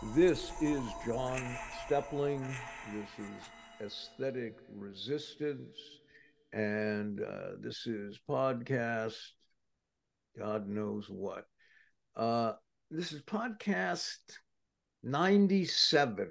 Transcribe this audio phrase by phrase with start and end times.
[0.00, 1.42] This is John
[1.84, 2.40] Steppling.
[2.94, 5.76] This is Aesthetic Resistance.
[6.52, 9.16] And uh, this is podcast,
[10.38, 11.46] God knows what.
[12.14, 12.52] Uh,
[12.92, 14.18] this is podcast
[15.02, 16.30] 97.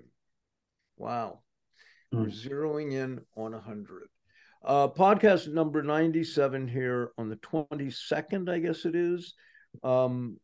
[0.96, 1.42] Wow.
[2.16, 2.22] Mm.
[2.22, 4.04] We're zeroing in on 100.
[4.64, 9.34] Uh, podcast number 97 here on the 22nd, I guess it is.
[9.84, 10.38] Um,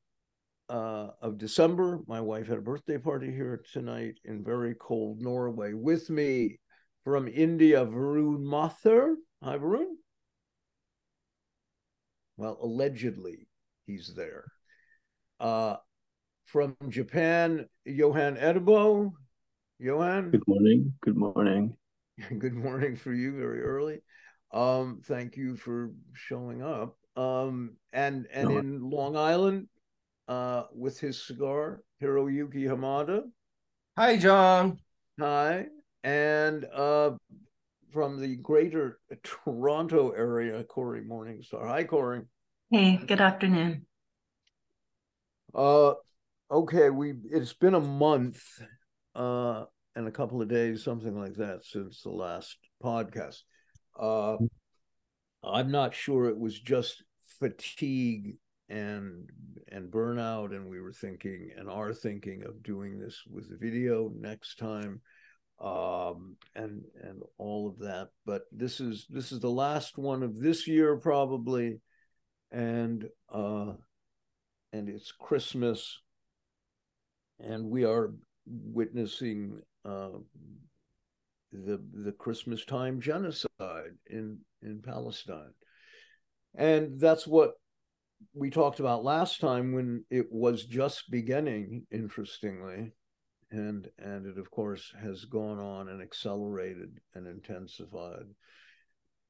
[0.73, 1.99] uh, of December.
[2.07, 5.73] My wife had a birthday party here tonight in very cold Norway.
[5.73, 6.59] With me
[7.03, 9.13] from India, Varun Mathur.
[9.43, 9.85] Hi, Varun.
[12.37, 13.47] Well, allegedly,
[13.85, 14.45] he's there.
[15.39, 15.75] Uh,
[16.45, 19.11] from Japan, Johan Eddebo.
[19.77, 20.31] Johan.
[20.31, 20.93] Good morning.
[21.01, 21.77] Good morning.
[22.39, 24.01] Good morning for you, very early.
[24.51, 26.95] Um, thank you for showing up.
[27.15, 28.57] Um, and and no.
[28.57, 29.67] in Long Island,
[30.27, 33.23] uh, with his cigar, Hiroyuki Hamada.
[33.97, 34.79] Hi, John.
[35.19, 35.67] Hi.
[36.03, 37.11] And uh,
[37.91, 41.67] from the greater Toronto area, Cory Morningstar.
[41.67, 42.21] Hi, Cory.
[42.71, 43.85] Hey, good afternoon.
[45.53, 45.93] Uh,
[46.49, 48.41] okay, we it's been a month
[49.13, 53.41] uh, and a couple of days, something like that, since the last podcast.
[53.99, 54.37] Uh,
[55.43, 57.03] I'm not sure it was just
[57.39, 58.37] fatigue
[58.69, 59.29] and
[59.69, 64.11] and burnout and we were thinking and are thinking of doing this with the video
[64.15, 65.01] next time
[65.63, 68.09] um, and and all of that.
[68.25, 71.79] But this is this is the last one of this year probably.
[72.51, 73.73] And uh
[74.71, 75.99] and it's christmas.
[77.39, 78.13] And we are
[78.45, 80.19] witnessing uh
[81.51, 85.53] the the christmas time genocide in in palestine.
[86.55, 87.53] And that's what
[88.33, 92.91] we talked about last time when it was just beginning interestingly
[93.51, 98.25] and and it of course has gone on and accelerated and intensified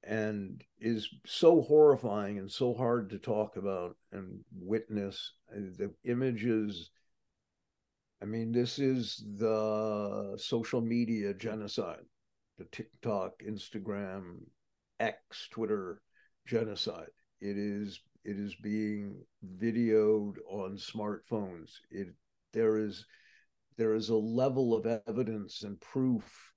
[0.05, 6.89] and is so horrifying and so hard to talk about and witness uh, the images.
[8.21, 12.03] I mean this is the social media genocide
[12.57, 14.39] the tiktok instagram
[14.99, 16.01] x twitter
[16.45, 17.09] genocide.
[17.41, 19.22] It is it is being
[19.57, 21.72] videoed on smartphones.
[21.91, 22.07] It
[22.53, 23.06] there is
[23.78, 26.53] there is a level of evidence and proof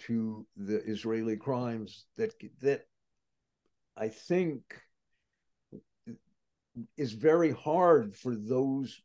[0.00, 2.86] to the Israeli crimes that that
[3.96, 4.62] I think
[6.96, 9.00] is very hard for those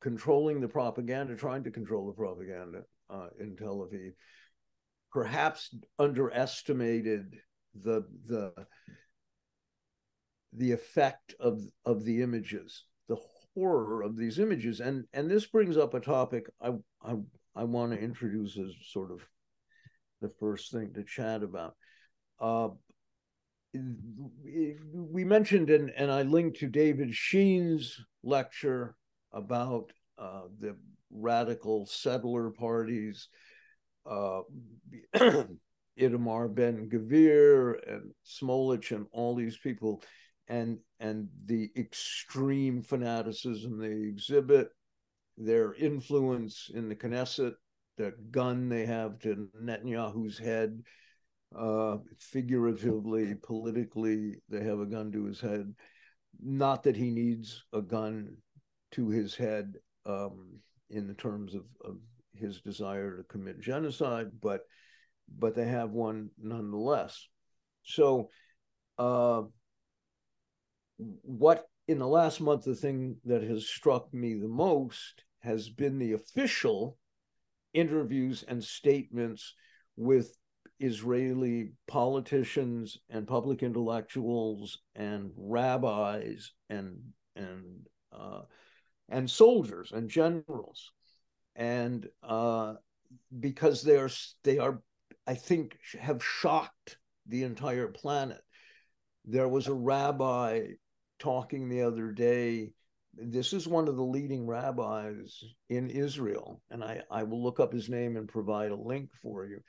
[0.00, 4.12] controlling the propaganda, trying to control the propaganda uh, in Tel Aviv,
[5.12, 7.36] perhaps underestimated
[7.74, 8.52] the the
[10.52, 13.18] the effect of of the images, the
[13.54, 16.72] horror of these images, and and this brings up a topic I
[17.02, 17.16] I
[17.54, 19.20] I want to introduce as sort of
[20.20, 21.74] the first thing to chat about.
[22.40, 22.68] Uh,
[23.74, 28.96] we mentioned and and I linked to David Sheen's lecture
[29.32, 30.76] about uh, the
[31.10, 33.28] radical settler parties,
[34.06, 34.40] uh,
[35.98, 40.02] Itamar Ben Gvir and Smotrich and all these people
[40.48, 44.70] and and the extreme fanaticism they exhibit,
[45.36, 47.54] their influence in the Knesset,
[47.96, 50.82] the gun they have to Netanyahu's head,
[51.56, 55.74] uh, figuratively, politically, they have a gun to his head.
[56.42, 58.36] Not that he needs a gun
[58.92, 59.74] to his head
[60.06, 60.60] um,
[60.90, 61.96] in the terms of, of
[62.34, 64.62] his desire to commit genocide, but
[65.38, 67.28] but they have one nonetheless.
[67.82, 68.30] So
[68.98, 69.42] uh,
[70.98, 75.98] what in the last month the thing that has struck me the most has been
[75.98, 76.98] the official
[77.72, 79.54] interviews and statements
[79.96, 80.36] with
[80.80, 86.98] Israeli politicians and public intellectuals and rabbis and
[87.34, 88.42] and uh,
[89.08, 90.92] and soldiers and generals,
[91.56, 92.74] and uh,
[93.40, 94.10] because they are
[94.44, 94.80] they are
[95.26, 98.40] I think have shocked the entire planet.
[99.24, 100.68] There was a rabbi
[101.18, 102.70] talking the other day.
[103.14, 107.72] This is one of the leading rabbis in Israel, and I, I will look up
[107.72, 109.60] his name and provide a link for you.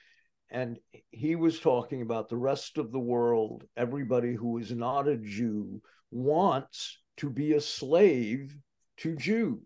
[0.51, 0.79] And
[1.11, 5.81] he was talking about the rest of the world, everybody who is not a Jew
[6.11, 8.55] wants to be a slave
[8.97, 9.59] to Jews.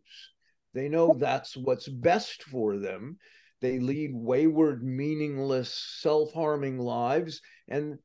[0.74, 3.18] They know that's what's best for them.
[3.62, 7.42] They lead wayward, meaningless, self harming lives.
[7.68, 7.98] And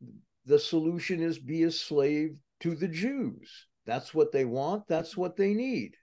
[0.46, 3.66] the solution is be a slave to the Jews.
[3.88, 4.86] That's what they want.
[4.86, 5.96] That's what they need.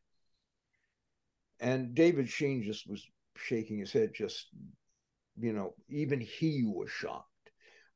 [1.60, 3.06] And David Sheen just was
[3.38, 4.48] shaking his head, just,
[5.40, 7.30] you know, even he was shocked.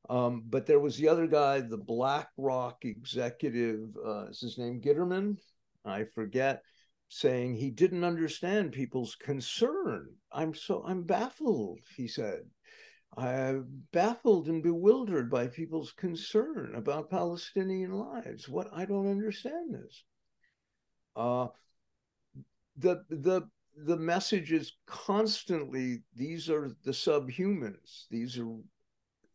[0.07, 5.38] Um, but there was the other guy, the BlackRock executive, uh, is his name Gitterman?
[5.83, 6.62] I forget,
[7.07, 10.09] saying he didn't understand people's concern.
[10.31, 12.41] I'm so, I'm baffled, he said.
[13.19, 18.48] I'm baffled and bewildered by people's concern about Palestinian lives.
[18.50, 20.04] What I don't understand is
[21.16, 21.50] Uh,
[22.77, 28.06] the the the message is constantly these are the subhumans.
[28.10, 28.56] These are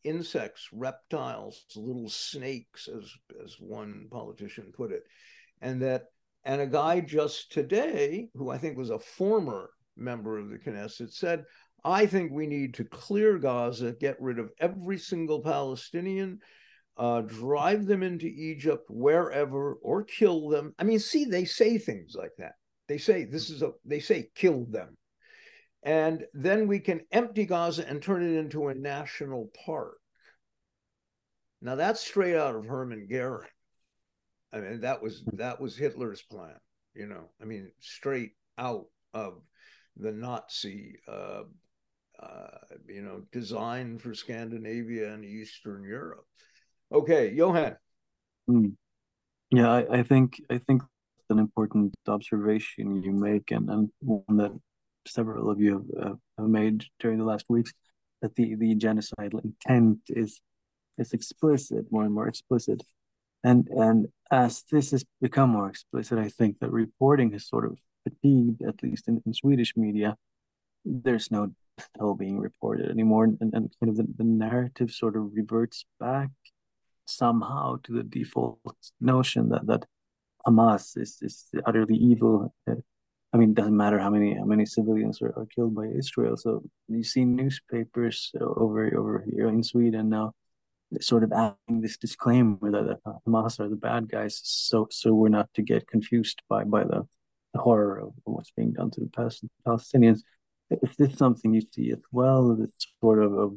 [0.04, 3.10] insects, reptiles, little snakes, as
[3.42, 5.04] as one politician put it,
[5.60, 6.06] and that
[6.44, 11.12] and a guy just today who I think was a former member of the Knesset
[11.12, 11.44] said
[11.84, 16.40] I think we need to clear Gaza, get rid of every single Palestinian,
[16.96, 20.74] uh, drive them into Egypt, wherever, or kill them.
[20.78, 22.52] I mean, see, they say things like that.
[22.88, 24.96] They say this is a, they say kill them.
[25.82, 29.98] And then we can empty Gaza and turn it into a national park.
[31.60, 33.48] Now that's straight out of Hermann Goering.
[34.52, 36.56] I mean, that was that was Hitler's plan,
[36.94, 37.30] you know.
[37.40, 39.42] I mean, straight out of
[39.96, 41.42] the Nazi uh,
[42.20, 46.26] uh, you know, designed for Scandinavia and Eastern Europe.
[46.92, 47.76] Okay, Johan.
[48.48, 48.72] Mm.
[49.50, 50.82] Yeah, I, I, think I think
[51.30, 54.52] an important observation you make, and, and one that
[55.06, 57.72] several of you have, uh, have made during the last weeks,
[58.22, 60.40] that the the genocidal intent is
[60.98, 62.82] is explicit, more and more explicit,
[63.42, 67.78] and and as this has become more explicit, I think that reporting has sort of
[68.04, 70.16] fatigued, at least in, in Swedish media.
[70.84, 75.32] There's no still being reported anymore and, and kind of the, the narrative sort of
[75.34, 76.30] reverts back
[77.06, 78.58] somehow to the default
[79.00, 79.84] notion that that
[80.46, 82.54] Hamas is is utterly evil.
[82.68, 82.74] Uh,
[83.32, 86.36] I mean, it doesn't matter how many how many civilians are, are killed by Israel.
[86.36, 90.34] So you see newspapers over over here in Sweden now,
[91.00, 95.52] sort of adding this disclaimer that Hamas are the bad guys, so so we're not
[95.54, 97.06] to get confused by by the,
[97.52, 99.10] the horror of what's being done to the
[99.66, 100.20] Palestinians.
[100.82, 102.54] Is this something you see as well?
[102.56, 103.52] This sort of, of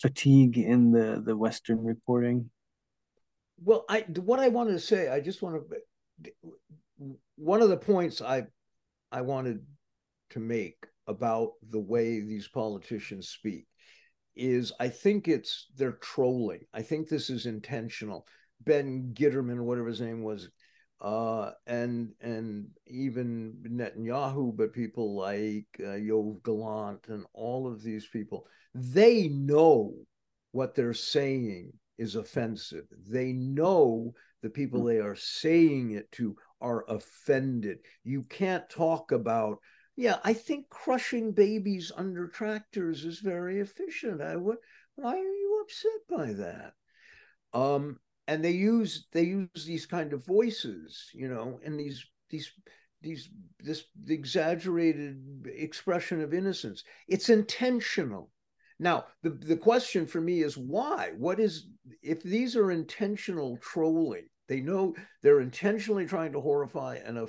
[0.00, 2.50] fatigue in the the Western reporting?
[3.62, 5.62] Well, I what I wanted to say, I just want
[6.24, 6.32] to
[7.36, 8.46] one of the points I
[9.10, 9.60] I wanted
[10.30, 13.66] to make about the way these politicians speak
[14.34, 16.60] is I think it's they're trolling.
[16.72, 18.26] I think this is intentional.
[18.64, 20.48] Ben Gitterman, whatever his name was,
[21.02, 25.96] uh, and and even Netanyahu, but people like uh,
[26.44, 29.94] Gallant and all of these people, they know
[30.52, 32.84] what they're saying is offensive.
[33.08, 34.86] They know the people hmm.
[34.86, 37.78] they are saying it to are offended.
[38.04, 39.58] You can't talk about,
[39.96, 44.22] yeah, I think crushing babies under tractors is very efficient.
[44.22, 44.58] I would.
[44.94, 46.74] Why are you upset by that?
[47.52, 52.52] Um, and they use they use these kind of voices you know and these these
[53.02, 53.28] these
[53.60, 56.84] this exaggerated expression of innocence.
[57.08, 58.30] It's intentional.
[58.78, 61.12] Now the, the question for me is why?
[61.16, 61.66] What is
[62.02, 67.28] if these are intentional trolling they know they're intentionally trying to horrify and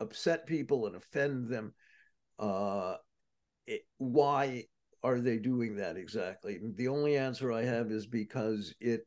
[0.00, 1.72] upset people and offend them
[2.38, 2.96] uh
[3.66, 4.64] it, why
[5.02, 6.58] are they doing that exactly?
[6.76, 9.06] The only answer i have is because it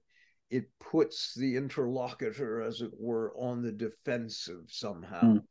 [0.51, 5.41] it puts the interlocutor, as it were, on the defensive somehow, mm.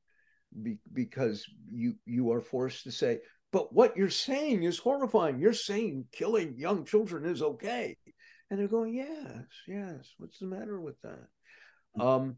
[0.63, 3.21] Be, because you you are forced to say,
[3.53, 5.39] but what you're saying is horrifying.
[5.39, 7.97] You're saying killing young children is okay,
[8.51, 10.13] and they're going, yes, yes.
[10.19, 11.27] What's the matter with that?
[11.97, 12.05] Mm.
[12.05, 12.37] Um,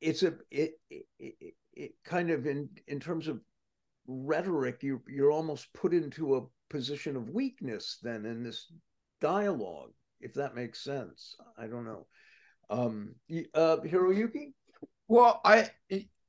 [0.00, 3.40] it's a it, it, it, it kind of in in terms of
[4.06, 8.72] rhetoric, you you're almost put into a position of weakness then in this
[9.20, 9.90] dialogue
[10.20, 11.36] if that makes sense.
[11.58, 12.06] I don't know.
[12.68, 13.14] Um,
[13.54, 14.52] uh, Hiroyuki?
[15.08, 15.70] Well, I,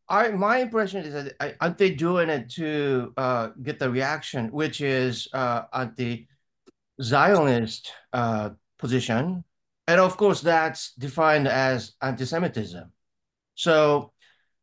[0.10, 4.82] I, my impression is that aren't they doing it to uh, get the reaction, which
[4.82, 6.28] is uh, anti-Zionist
[8.12, 9.44] uh, position,
[9.88, 12.92] and of course that's defined as anti-Semitism.
[13.54, 14.14] So,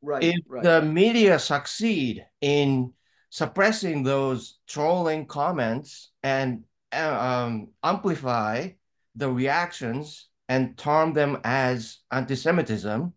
[0.03, 0.63] right, if right.
[0.65, 2.93] the media succeed in
[3.31, 8.71] suppressing those trolling comments and uh, um, amplify
[9.19, 13.13] the reactions and term them as anti-Semitism,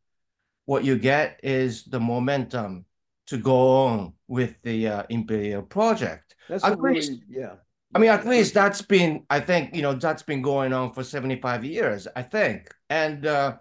[0.66, 2.86] what you get is the momentum
[3.28, 6.36] to go on with the uh, imperial project.
[6.50, 7.54] That's at really, least, yeah.
[7.94, 11.04] I mean, at least that's been, I think, you know, that's been going on for
[11.04, 12.74] 75 years, I think.
[12.90, 13.58] And, uh,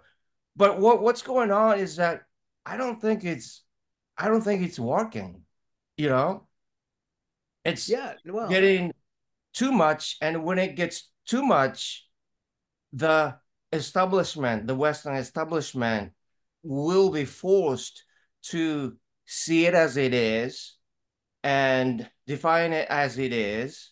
[0.55, 2.23] but what, what's going on is that
[2.65, 3.63] I don't think it's,
[4.17, 5.43] I don't think it's working,
[5.97, 6.47] you know?
[7.63, 8.91] It's yeah, well, getting
[9.53, 12.07] too much, and when it gets too much,
[12.93, 13.35] the
[13.71, 16.11] establishment, the Western establishment,
[16.63, 18.03] will be forced
[18.43, 20.75] to see it as it is
[21.43, 23.91] and define it as it is.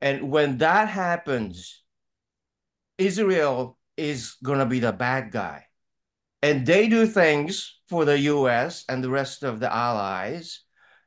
[0.00, 1.82] And when that happens,
[2.98, 5.64] Israel is going to be the bad guy.
[6.42, 10.60] And they do things for the US and the rest of the allies,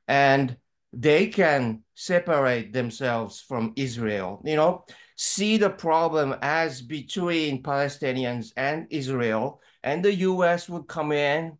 [0.07, 0.57] and
[0.91, 4.41] they can separate themselves from Israel.
[4.43, 4.85] You know,
[5.21, 11.57] see the problem as between Palestinians and Israel, and the US would come in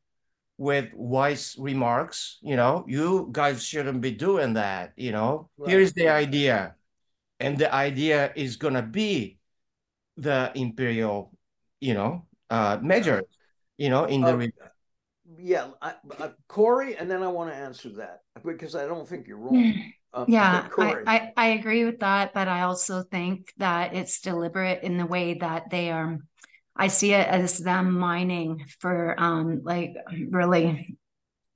[0.57, 5.49] with wise remarks, you know, you guys shouldn't be doing that, you know.
[5.57, 5.71] Right.
[5.71, 6.75] Here's the idea.
[7.41, 9.39] And the idea is to be
[10.15, 11.35] the imperial,
[11.81, 13.25] you know, uh, measures,
[13.75, 14.53] you know, in the.
[14.63, 14.68] Uh,
[15.37, 19.27] yeah, I, I, Cory, and then I want to answer that because I don't think
[19.27, 19.91] you're wrong.
[20.13, 24.83] Um, yeah, I, I, I agree with that, but I also think that it's deliberate
[24.83, 26.17] in the way that they are
[26.79, 29.95] I see it as them mining for um, like
[30.29, 30.97] really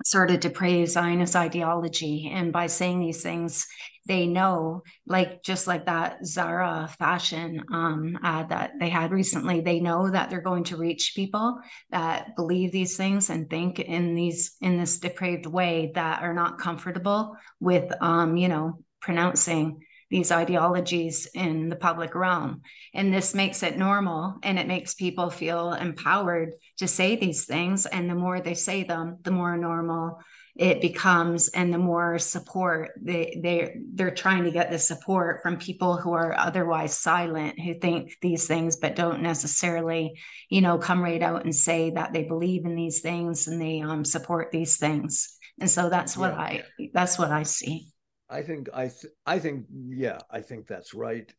[0.04, 2.32] sort of depraved Zionist ideology.
[2.34, 3.68] And by saying these things,
[4.06, 9.80] they know, like just like that Zara fashion um, ad that they had recently, they
[9.80, 11.60] know that they're going to reach people
[11.92, 16.60] that believe these things and think in these in this depraved way that are not
[16.60, 22.62] comfortable with, um, you know, pronouncing these ideologies in the public realm.
[22.94, 27.88] And this makes it normal and it makes people feel empowered to say these things.
[27.88, 30.20] And the more they say them, the more normal
[30.56, 35.58] it becomes and the more support they they they're trying to get the support from
[35.58, 40.14] people who are otherwise silent who think these things but don't necessarily
[40.50, 43.82] you know come right out and say that they believe in these things and they
[43.82, 46.40] um, support these things and so that's what yeah.
[46.40, 47.88] i that's what i see
[48.34, 51.32] I think I th- I think yeah, I think that's right.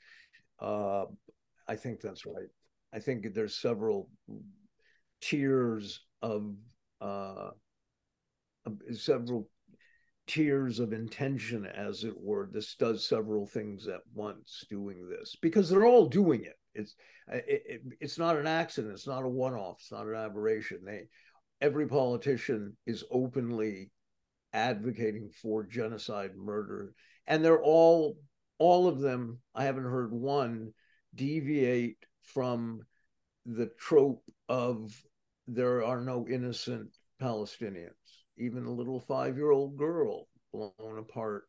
[0.60, 1.06] Uh,
[1.66, 2.48] I think that's right.
[2.92, 4.08] I think there's several
[5.20, 6.54] tiers of
[7.00, 7.50] uh,
[8.92, 9.48] several
[10.28, 12.48] tiers of intention, as it were.
[12.52, 16.58] This does several things at once, doing this because they're all doing it.
[16.74, 16.94] It's
[17.28, 18.94] it, it, it's not an accident.
[18.94, 19.78] It's not a one-off.
[19.80, 20.78] It's not an aberration.
[20.84, 21.08] They
[21.60, 23.90] every politician is openly
[24.54, 26.94] advocating for genocide, murder,
[27.26, 28.16] and they're all
[28.58, 29.40] all of them.
[29.54, 30.72] I haven't heard one
[31.14, 32.82] deviate from
[33.44, 34.94] the trope of
[35.46, 37.90] there are no innocent Palestinians.
[38.38, 41.44] Even a little five-year-old girl blown apart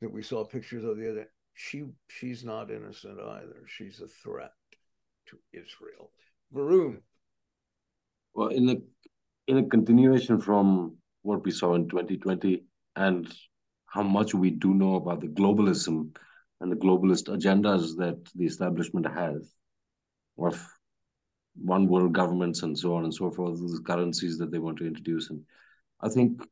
[0.00, 1.30] that we saw pictures of the other.
[1.54, 3.62] She she's not innocent either.
[3.66, 4.52] She's a threat
[5.28, 6.10] to Israel.
[6.54, 6.98] Varun.
[8.34, 8.82] Well, in the
[9.46, 12.64] in a continuation from what we saw in 2020
[12.96, 13.32] and
[13.86, 16.16] how much we do know about the globalism
[16.60, 19.54] and the globalist agendas that the establishment has
[20.38, 20.64] of
[21.54, 24.86] one world governments and so on and so forth, the currencies that they want to
[24.86, 25.30] introduce.
[25.30, 25.42] And
[26.00, 26.42] I think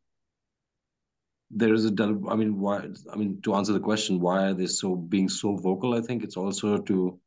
[1.50, 1.92] there is a,
[2.28, 5.56] I mean, why, I mean, to answer the question, why are they so being so
[5.56, 5.94] vocal?
[5.94, 7.18] I think it's also to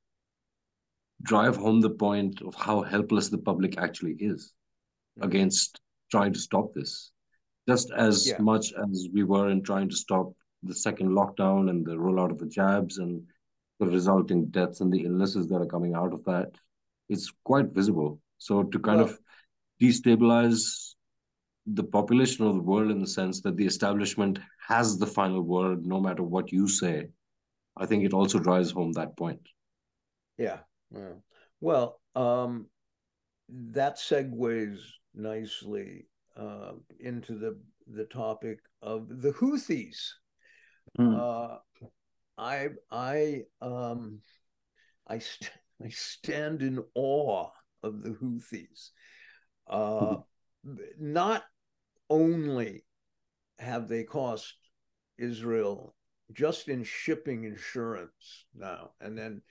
[1.23, 4.53] drive home the point of how helpless the public actually is
[5.17, 5.27] mm-hmm.
[5.27, 5.79] against
[6.11, 7.11] trying to stop this
[7.67, 8.37] just as yeah.
[8.39, 12.39] much as we were in trying to stop the second lockdown and the rollout of
[12.39, 13.21] the jabs and
[13.79, 16.51] the resulting deaths and the illnesses that are coming out of that,
[17.09, 18.19] it's quite visible.
[18.37, 19.19] So to kind well, of
[19.81, 20.93] destabilize
[21.65, 25.85] the population of the world in the sense that the establishment has the final word
[25.85, 27.07] no matter what you say,
[27.77, 29.41] I think it also drives home that point.
[30.37, 30.59] Yeah.
[30.93, 31.13] yeah.
[31.61, 32.67] Well, um,
[33.49, 34.79] that segues
[35.13, 40.13] nicely uh, into the the topic of the Houthis.
[40.99, 41.19] Mm.
[41.19, 41.57] Uh,
[42.37, 44.21] I I um
[45.07, 45.51] I st-
[45.83, 47.49] I stand in awe
[47.83, 48.89] of the Houthis.
[49.67, 50.17] Uh,
[50.65, 50.77] mm.
[50.99, 51.43] Not
[52.09, 52.85] only
[53.59, 54.55] have they cost
[55.17, 55.95] Israel
[56.31, 59.41] just in shipping insurance now, and then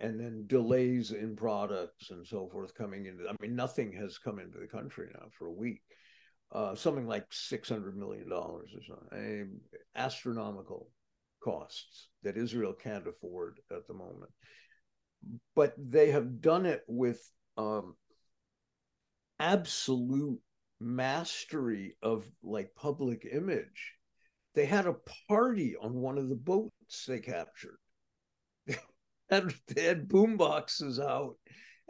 [0.00, 3.28] and then delays in products and so forth coming into.
[3.28, 5.82] I mean, nothing has come into the country now for a week
[6.52, 9.60] uh, something like six hundred million dollars or something,
[9.94, 10.90] astronomical
[11.42, 14.30] costs that Israel can't afford at the moment.
[15.54, 17.20] But they have done it with
[17.56, 17.94] um,
[19.38, 20.40] absolute
[20.80, 23.94] mastery of like public image.
[24.54, 24.96] They had a
[25.28, 27.78] party on one of the boats they captured.
[29.30, 31.34] They had, they had boom boxes out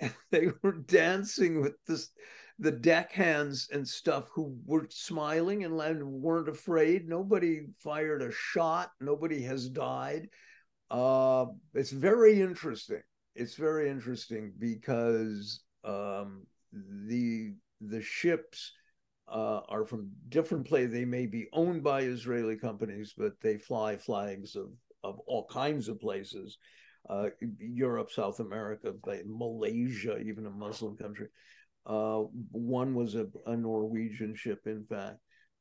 [0.00, 2.10] and they were dancing with this
[2.58, 7.08] the deckhands and stuff who were smiling and weren't afraid.
[7.08, 8.90] Nobody fired a shot.
[9.00, 10.28] Nobody has died.
[10.90, 13.02] Uh, it's very interesting.
[13.34, 18.72] It's very interesting because um, the the ships
[19.28, 20.92] uh, are from different places.
[20.92, 24.70] They may be owned by Israeli companies, but they fly flags of
[25.04, 26.58] of all kinds of places.
[27.08, 28.92] Uh, Europe, South America,
[29.24, 31.28] Malaysia, even a Muslim country.
[31.88, 35.16] Uh, one was a, a, Norwegian ship, in fact,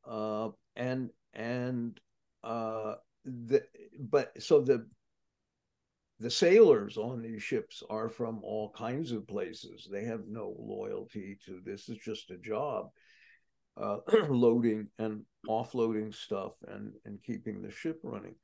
[0.06, 1.98] uh, and and
[2.44, 3.64] uh, the
[3.98, 4.86] but so the
[6.20, 9.88] the sailors on these ships are from all kinds of places.
[9.90, 11.88] They have no loyalty to this.
[11.88, 12.90] Is just a job,
[13.78, 18.36] uh, loading and offloading stuff and and keeping the ship running.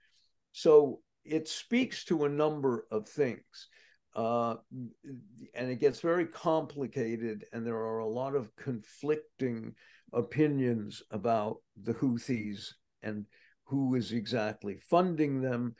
[0.54, 3.68] So it speaks to a number of things.
[4.16, 4.56] Uh,
[5.56, 9.74] and it gets very complicated, and there are a lot of conflicting
[10.14, 13.26] opinions about the Houthis and
[13.66, 15.76] who is exactly funding them.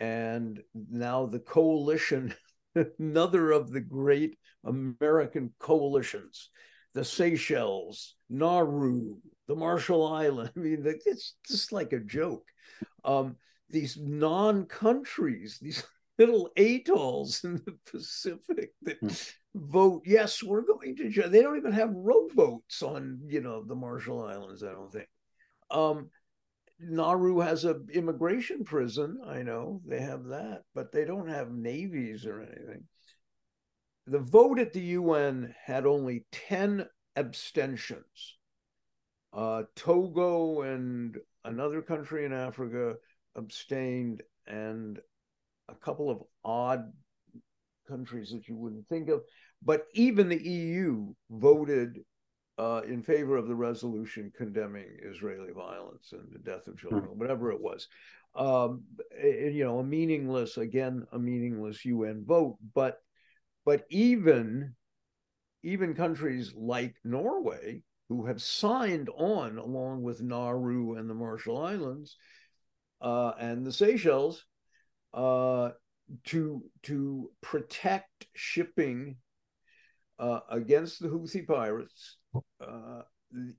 [0.00, 2.34] And now the coalition,
[2.98, 6.50] another of the great American coalitions,
[6.94, 9.16] the Seychelles, Nauru,
[9.46, 10.52] the Marshall Islands.
[10.56, 12.44] I mean, it's just like a joke.
[13.04, 13.36] Um,
[13.70, 15.82] these non-countries, these
[16.18, 19.08] little atolls in the Pacific that hmm.
[19.54, 21.28] vote yes, we're going to.
[21.28, 24.62] They don't even have rowboats on you know the Marshall Islands.
[24.62, 25.08] I don't think.
[25.70, 26.10] Um,
[26.80, 29.18] Nauru has a immigration prison.
[29.26, 32.84] I know they have that, but they don't have navies or anything.
[34.06, 38.36] The vote at the UN had only ten abstentions.
[39.32, 42.94] Uh, Togo and another country in Africa
[43.36, 44.98] abstained, and
[45.68, 46.92] a couple of odd
[47.88, 49.22] countries that you wouldn't think of.
[49.62, 51.98] But even the EU voted
[52.58, 57.18] uh, in favor of the resolution condemning Israeli violence and the death of children, mm-hmm.
[57.18, 57.88] whatever it was.
[58.34, 62.56] Um, it, you know, a meaningless, again, a meaningless UN vote.
[62.74, 62.98] But
[63.64, 64.74] but even
[65.62, 72.16] even countries like Norway, who have signed on along with Nauru and the Marshall Islands,
[73.00, 74.44] uh, and the Seychelles
[75.14, 75.70] uh,
[76.24, 79.16] to to protect shipping
[80.18, 82.16] uh, against the Houthi pirates.
[82.60, 83.02] Uh,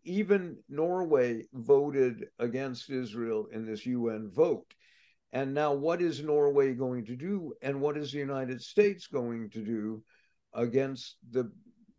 [0.03, 4.73] even Norway voted against Israel in this UN vote.
[5.31, 9.49] And now, what is Norway going to do, and what is the United States going
[9.51, 10.03] to do
[10.53, 11.51] against the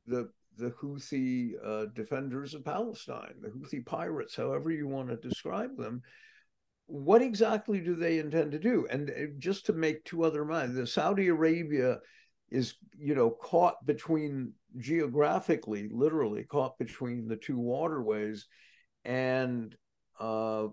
[0.06, 5.76] the the Houthi uh, defenders of Palestine, the Houthi pirates, however you want to describe
[5.76, 6.02] them?
[6.90, 8.86] What exactly do they intend to do?
[8.90, 11.98] And uh, just to make two other minds, the Saudi Arabia
[12.50, 18.46] is, you know, caught between geographically, literally caught between the two waterways,
[19.04, 19.74] and
[20.18, 20.66] uh,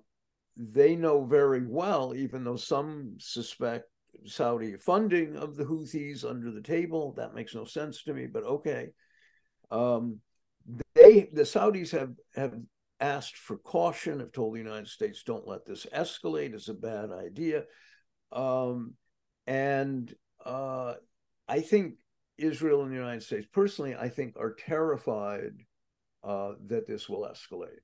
[0.56, 3.86] they know very well, even though some suspect
[4.26, 7.14] Saudi funding of the Houthis under the table.
[7.14, 8.90] That makes no sense to me, but okay.
[9.70, 10.20] Um,
[10.96, 12.56] they the Saudis have have
[13.00, 17.12] asked for caution, have told the United States, don't let this escalate, it's a bad
[17.12, 17.64] idea.
[18.32, 18.94] Um,
[19.46, 20.14] and
[20.46, 20.96] uh,
[21.48, 21.96] I think
[22.38, 25.54] Israel and the United States, personally, I think are terrified
[26.24, 27.80] uh, that this will escalate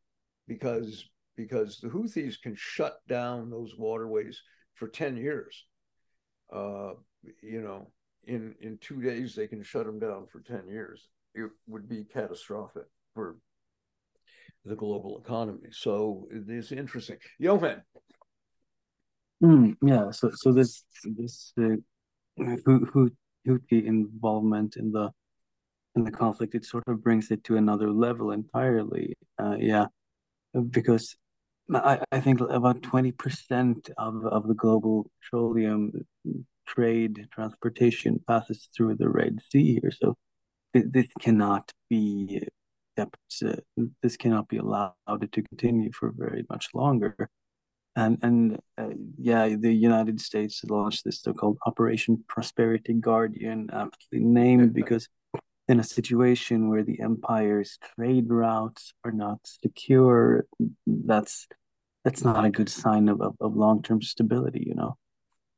[0.48, 4.40] because because the Houthis can shut down those waterways
[4.76, 5.66] for 10 years.
[6.52, 6.92] Uh,
[7.42, 7.92] you know,
[8.26, 11.10] in in two days they can shut them down for 10 years.
[11.34, 13.38] It would be catastrophic for
[14.66, 15.70] the global economy.
[15.72, 17.18] So it's interesting.
[17.40, 17.84] Johan.
[19.44, 20.12] Mm, yeah.
[20.12, 21.76] So so this this uh,
[22.40, 25.12] Houthi involvement in the
[25.96, 29.18] in the conflict it sort of brings it to another level entirely.
[29.38, 29.88] Uh, yeah,
[30.70, 31.16] because
[31.74, 35.92] I, I think about 20% of, of the global petroleum
[36.68, 39.92] trade transportation passes through the Red Sea here.
[39.92, 40.16] So
[40.74, 42.48] this cannot be
[42.98, 43.56] kept uh,
[44.02, 44.94] this cannot be allowed
[45.32, 47.30] to continue for very much longer.
[47.96, 54.74] And and uh, yeah the united states launched this so-called operation prosperity guardian aptly named
[54.74, 55.08] because
[55.68, 60.48] in a situation where the empire's trade routes are not secure
[60.88, 61.48] that's
[62.04, 64.98] that's not a good sign of, of, of long-term stability you know?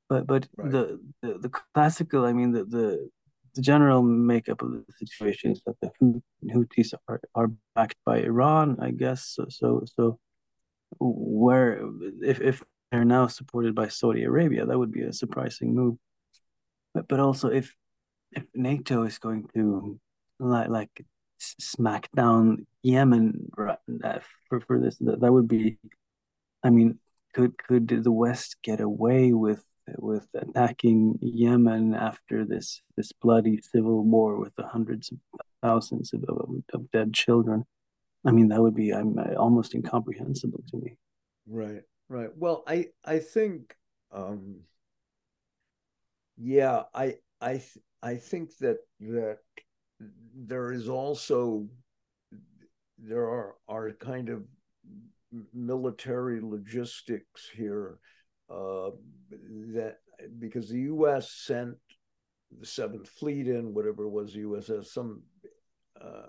[0.10, 0.72] But but right.
[0.72, 3.10] the, the the classical i mean the the
[3.56, 8.78] the general makeup of the situation is that the Houthis are, are backed by Iran,
[8.82, 9.26] I guess.
[9.28, 10.20] So, so, so
[11.00, 11.82] where
[12.22, 15.96] if, if they're now supported by Saudi Arabia, that would be a surprising move.
[16.94, 17.74] But but also if
[18.32, 20.00] if NATO is going to
[20.40, 21.06] like like
[21.40, 24.98] smack down Yemen uh, for for this.
[24.98, 25.78] That, that would be,
[26.64, 27.00] I mean,
[27.34, 29.64] could could the West get away with
[29.98, 35.18] with attacking Yemen after this this bloody civil war with the hundreds of
[35.62, 37.66] thousands of, of, of dead children?
[38.26, 40.98] I mean, that would be I'm almost incomprehensible to me.
[41.48, 42.30] Right, right.
[42.36, 43.76] Well, I I think,
[44.12, 44.62] um,
[46.38, 47.62] yeah, I I
[48.02, 49.40] I think that that
[50.36, 51.68] there is also
[52.98, 54.44] there are are kind of
[55.54, 58.00] military logistics here
[58.50, 58.92] uh,
[59.74, 59.98] that
[60.40, 61.32] because the U.S.
[61.32, 61.76] sent
[62.60, 65.24] the Seventh Fleet in, whatever it was, USS some
[66.02, 66.28] uh,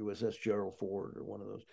[0.00, 1.64] USS Gerald Ford or one of those,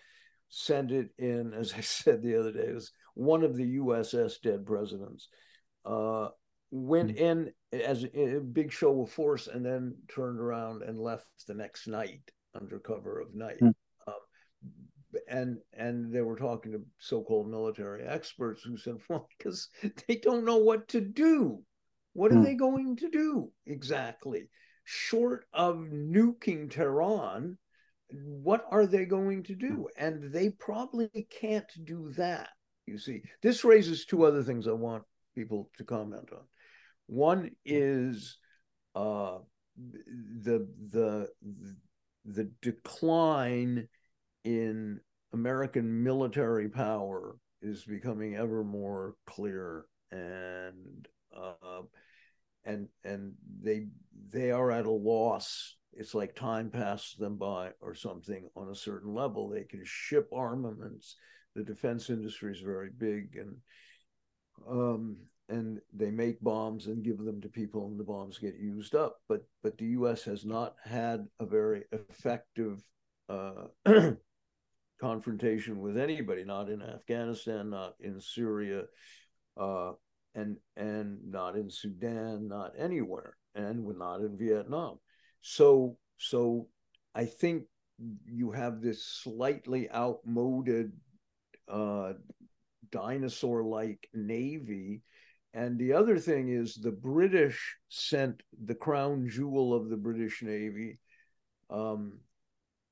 [0.50, 1.54] sent it in.
[1.58, 5.30] As I said the other day, it was one of the USS dead presidents.
[5.86, 6.30] Uh,
[6.72, 7.50] went mm-hmm.
[7.74, 11.88] in as a big show of force and then turned around and left the next
[11.88, 12.22] night
[12.54, 13.58] under cover of night.
[15.28, 19.70] And and they were talking to so-called military experts who said, well, because
[20.08, 21.64] they don't know what to do.
[22.14, 22.44] What are mm.
[22.44, 24.50] they going to do exactly?
[24.84, 27.58] Short of nuking Tehran,
[28.10, 29.88] what are they going to do?
[29.98, 32.50] And they probably can't do that.
[32.88, 35.04] You see, this raises two other things I want
[35.36, 36.44] people to comment on.
[37.06, 38.38] One is
[38.96, 39.38] uh,
[39.78, 41.28] the the
[42.26, 43.88] the decline
[44.44, 45.00] in
[45.34, 51.82] American military power is becoming ever more clear, and uh,
[52.66, 53.88] and and they
[54.30, 55.76] they are at a loss.
[55.94, 59.50] It's like time passes them by or something on a certain level.
[59.50, 61.16] They can ship armaments.
[61.56, 63.58] The defense industry is very big, and
[64.70, 65.18] um,
[65.50, 69.18] and they make bombs and give them to people and the bombs get used up
[69.28, 72.82] but but the US has not had a very effective
[73.30, 73.66] uh,
[75.00, 78.84] confrontation with anybody not in Afghanistan not in Syria
[79.58, 79.92] uh,
[80.36, 85.00] and and not in Sudan not anywhere and not in Vietnam.
[85.42, 86.68] So so
[87.16, 87.64] I think
[88.26, 90.92] you have this slightly outmoded
[91.68, 92.14] uh,
[92.92, 95.02] dinosaur like navy.
[95.54, 101.00] And the other thing is the British sent the crown jewel of the British Navy,
[101.70, 102.20] um,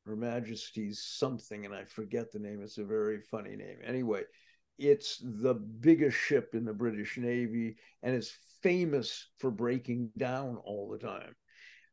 [0.08, 2.62] Her Majesty's something, and I forget the name.
[2.64, 3.80] It's a very funny name.
[3.84, 4.24] Anyway,
[4.78, 10.90] it's the biggest ship in the British Navy, and it's famous for breaking down all
[10.90, 11.36] the time.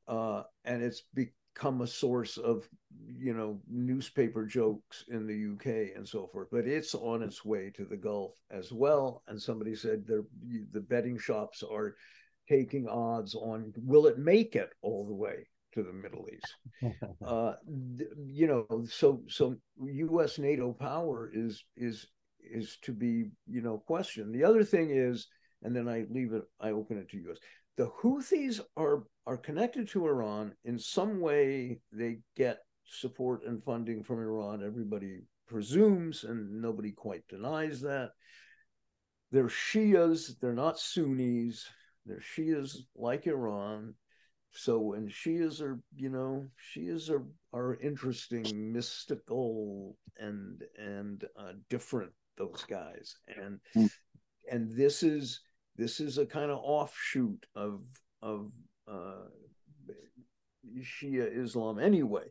[0.06, 2.68] Uh, and it's become a source of
[3.18, 7.70] you know newspaper jokes in the UK and so forth but it's on its way
[7.70, 11.96] to the Gulf as well and somebody said the betting shops are
[12.48, 16.94] taking odds on will it make it all the way to the Middle East
[17.26, 17.52] uh,
[18.26, 22.06] you know so so US NATO power is is
[22.40, 25.26] is to be you know questioned the other thing is
[25.62, 27.38] and then I leave it I open it to you guys
[27.76, 31.80] the Houthis are are connected to Iran in some way.
[31.92, 34.62] They get support and funding from Iran.
[34.62, 38.10] Everybody presumes, and nobody quite denies that.
[39.32, 40.38] They're Shias.
[40.40, 41.66] They're not Sunnis.
[42.06, 43.94] They're Shias like Iran.
[44.54, 51.24] So, and she is are, you know, she is are are interesting, mystical, and and
[51.38, 52.12] uh, different.
[52.36, 53.88] Those guys, and mm.
[54.50, 55.40] and this is
[55.76, 57.82] this is a kind of offshoot of
[58.22, 58.50] of
[58.88, 59.28] uh,
[60.80, 62.24] Shia Islam anyway.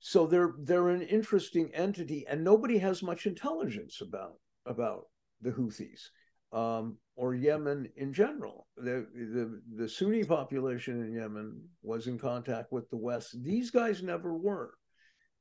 [0.00, 5.06] So they're they're an interesting entity, and nobody has much intelligence about about
[5.40, 6.08] the Houthis
[6.52, 8.68] um, or Yemen in general.
[8.76, 13.42] The, the the Sunni population in Yemen was in contact with the West.
[13.42, 14.74] These guys never were,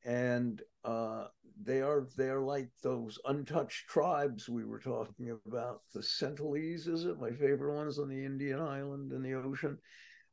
[0.04, 1.26] and uh,
[1.64, 5.82] they are they are like those untouched tribes we were talking about.
[5.94, 7.22] The Sentinelese, is it?
[7.22, 9.78] My favorite ones on the Indian island in the ocean.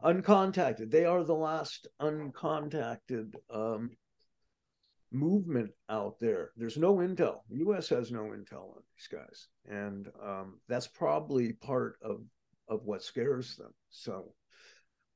[0.03, 0.91] Uncontacted.
[0.91, 3.91] They are the last uncontacted um,
[5.15, 6.51] movement out there.
[6.57, 7.39] There's no intel.
[7.49, 7.89] The U.S.
[7.89, 12.21] has no intel on these guys, and um, that's probably part of
[12.69, 13.73] of what scares them.
[13.91, 14.33] So,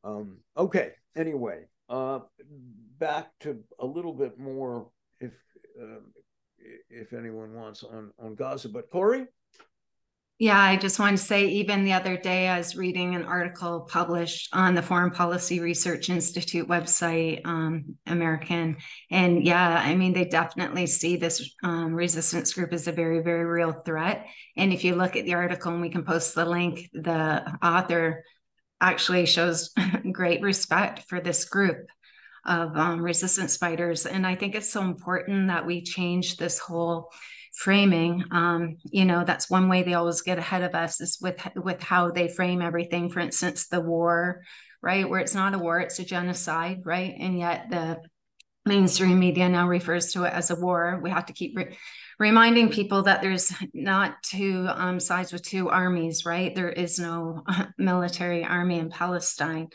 [0.05, 0.93] um, okay.
[1.17, 2.21] Anyway, uh,
[2.99, 4.89] back to a little bit more
[5.21, 5.33] if
[5.81, 6.13] um,
[6.89, 8.69] if anyone wants on on Gaza.
[8.69, 9.27] But Cory.
[10.41, 13.81] Yeah, I just wanted to say, even the other day, I was reading an article
[13.91, 18.77] published on the Foreign Policy Research Institute website, um, American.
[19.11, 23.47] And yeah, I mean, they definitely see this um, resistance group as a very, very
[23.47, 24.27] real threat.
[24.57, 28.23] And if you look at the article, and we can post the link, the author
[28.81, 29.73] actually shows
[30.13, 31.89] great respect for this group
[32.47, 34.07] of um, resistance fighters.
[34.07, 37.11] And I think it's so important that we change this whole
[37.59, 38.23] framing.
[38.31, 41.83] Um, you know, that's one way they always get ahead of us is with with
[41.83, 43.11] how they frame everything.
[43.11, 44.43] For instance, the war,
[44.81, 47.99] right, where it's not a war, it's a genocide, right, and yet the
[48.65, 51.01] mainstream media now refers to it as a war.
[51.03, 51.77] We have to keep re-
[52.21, 56.55] reminding people that there's not two um, sides with two armies, right?
[56.55, 57.43] There is no
[57.79, 59.69] military army in Palestine.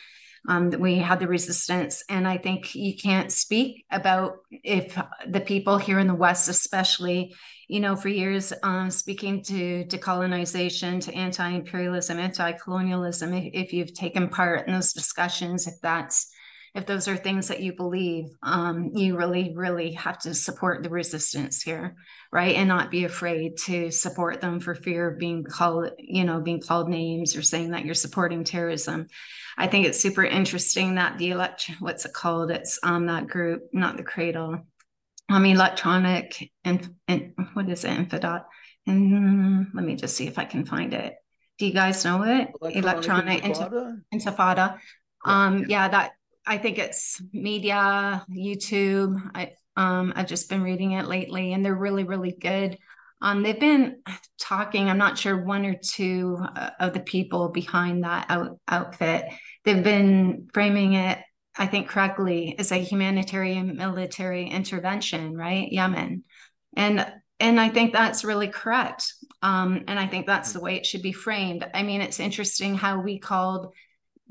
[0.47, 5.77] Um, we had the resistance, and I think you can't speak about if the people
[5.77, 7.33] here in the West, especially,
[7.69, 13.33] you know, for years, um, speaking to decolonization, to anti-imperialism, anti-colonialism.
[13.33, 16.33] If, if you've taken part in those discussions, if that's
[16.75, 20.89] if those are things that you believe, um, you really, really have to support the
[20.89, 21.95] resistance here,
[22.31, 22.55] right?
[22.55, 26.61] And not be afraid to support them for fear of being called, you know, being
[26.61, 29.07] called names or saying that you're supporting terrorism.
[29.57, 32.51] I think it's super interesting that the election, what's it called?
[32.51, 34.65] It's um that group, not the cradle.
[35.29, 38.43] Mean, electronic and and what is it, infidot?
[38.85, 41.15] And let me just see if I can find it.
[41.57, 42.49] Do you guys know it?
[42.61, 44.01] Electronic, electronic intifada.
[44.13, 44.79] intifada.
[45.25, 46.11] Um, yeah, that
[46.45, 49.21] I think it's media, YouTube.
[49.33, 52.77] I um I've just been reading it lately, and they're really really good.
[53.23, 54.01] Um, they've been
[54.37, 54.89] talking.
[54.89, 59.25] I'm not sure one or two uh, of the people behind that out, outfit.
[59.63, 61.19] They've been framing it,
[61.57, 65.71] I think, correctly as a humanitarian military intervention, right?
[65.71, 66.25] Yemen,
[66.75, 69.13] and and I think that's really correct.
[69.41, 71.65] Um, and I think that's the way it should be framed.
[71.73, 73.73] I mean, it's interesting how we called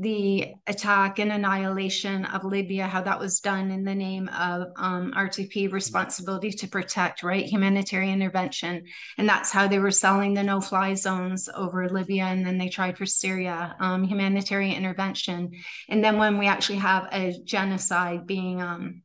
[0.02, 5.12] the attack and annihilation of Libya, how that was done in the name of um,
[5.16, 7.44] RTP responsibility to protect, right?
[7.44, 8.84] Humanitarian intervention.
[9.16, 12.24] And that's how they were selling the no fly zones over Libya.
[12.24, 15.52] And then they tried for Syria, um, humanitarian intervention.
[15.88, 19.02] And then when we actually have a genocide being, um,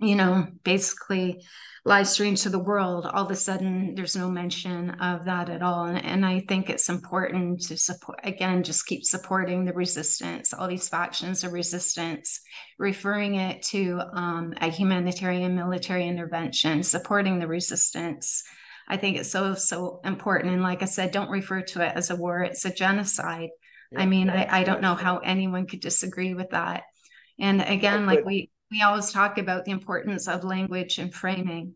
[0.00, 1.44] you know, basically
[1.84, 5.62] live streamed to the world, all of a sudden there's no mention of that at
[5.62, 5.86] all.
[5.86, 10.68] And, and I think it's important to support, again, just keep supporting the resistance, all
[10.68, 12.40] these factions of resistance,
[12.78, 18.44] referring it to um, a humanitarian military intervention, supporting the resistance.
[18.88, 20.54] I think it's so, so important.
[20.54, 23.50] And like I said, don't refer to it as a war, it's a genocide.
[23.94, 26.84] I mean, I, I don't know how anyone could disagree with that.
[27.38, 31.74] And again, like we we always talk about the importance of language and framing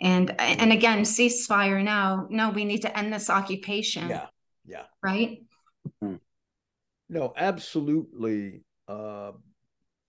[0.00, 4.26] and and again ceasefire now no we need to end this occupation yeah
[4.64, 5.42] yeah right
[6.02, 6.16] mm-hmm.
[7.08, 9.32] no absolutely uh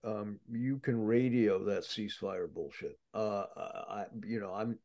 [0.03, 3.43] um you can radio that ceasefire bullshit uh
[3.89, 4.77] i you know i'm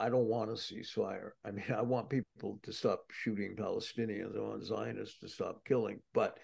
[0.00, 1.30] I don't want a ceasefire.
[1.44, 4.36] I mean, I want people to stop shooting Palestinians.
[4.36, 6.00] I want Zionists to stop killing.
[6.12, 6.38] But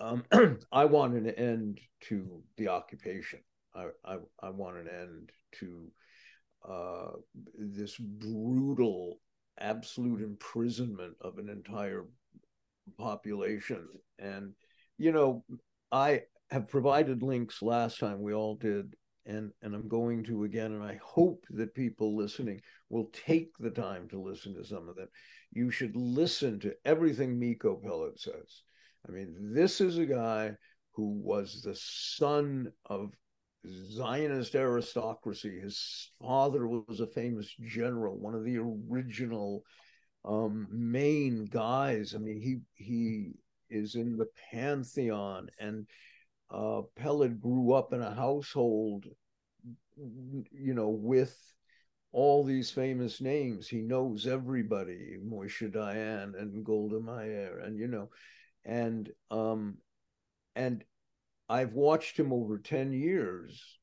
[0.00, 0.24] um,
[0.72, 3.40] I want an end to the occupation.
[3.74, 5.90] I, I, I want an end to
[6.68, 7.12] uh,
[7.58, 9.20] this brutal,
[9.58, 12.04] absolute imprisonment of an entire
[12.98, 13.86] population.
[14.18, 14.52] And,
[14.98, 15.44] you know,
[15.92, 18.94] I have provided links last time we all did,
[19.26, 20.72] and, and I'm going to again.
[20.72, 24.96] And I hope that people listening will take the time to listen to some of
[24.96, 25.08] them.
[25.52, 28.62] You should listen to everything Miko Peled says.
[29.08, 30.52] I mean, this is a guy
[30.92, 33.12] who was the son of
[33.66, 35.60] Zionist aristocracy.
[35.60, 39.62] His father was a famous general, one of the original
[40.24, 42.14] um, main guys.
[42.14, 43.32] I mean, he he
[43.70, 45.86] is in the pantheon, and
[46.50, 49.06] uh, Peled grew up in a household,
[49.96, 51.36] you know, with
[52.12, 53.68] all these famous names.
[53.68, 58.08] He knows everybody, Moshe Dayan and Golda Meir, and you know,
[58.66, 59.78] and um,
[60.54, 60.84] and
[61.48, 63.78] I've watched him over 10 years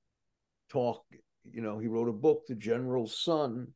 [0.69, 1.03] talk.
[1.43, 3.69] You know, he wrote a book, The General's Son,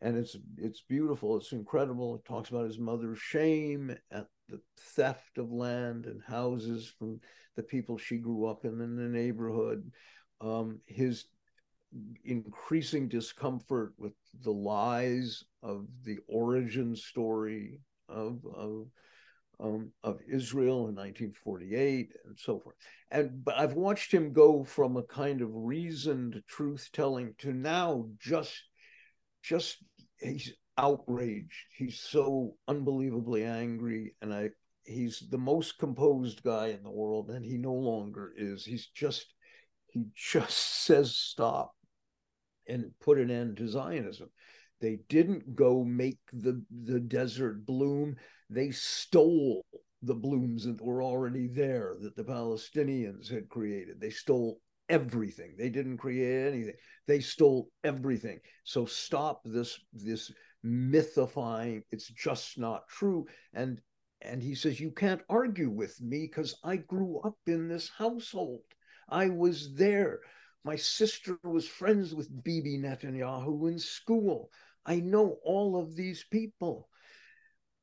[0.00, 1.36] and it's it's beautiful.
[1.36, 2.14] It's incredible.
[2.14, 7.20] It talks about his mother's shame at the theft of land and houses from
[7.56, 9.90] the people she grew up in in the neighborhood.
[10.40, 11.24] Um, his
[12.24, 18.86] increasing discomfort with the lies of the origin story of, of
[19.62, 22.76] um, of Israel in 1948 and so forth.
[23.10, 28.06] And but I've watched him go from a kind of reasoned truth telling to now
[28.18, 28.62] just
[29.42, 29.78] just
[30.18, 31.66] he's outraged.
[31.76, 34.50] He's so unbelievably angry, and I
[34.84, 38.64] he's the most composed guy in the world, and he no longer is.
[38.64, 39.26] He's just
[39.88, 41.72] he just says stop
[42.66, 44.30] and put an end to Zionism.
[44.80, 48.16] They didn't go make the the desert bloom
[48.50, 49.64] they stole
[50.02, 54.00] the blooms that were already there that the Palestinians had created.
[54.00, 55.54] They stole everything.
[55.56, 56.74] They didn't create anything.
[57.06, 58.40] They stole everything.
[58.64, 60.32] So stop this this
[60.64, 61.82] mythifying.
[61.90, 63.26] It's just not true.
[63.54, 63.80] And
[64.20, 68.62] and he says you can't argue with me because I grew up in this household.
[69.08, 70.20] I was there.
[70.64, 74.50] My sister was friends with Bibi Netanyahu in school.
[74.84, 76.88] I know all of these people.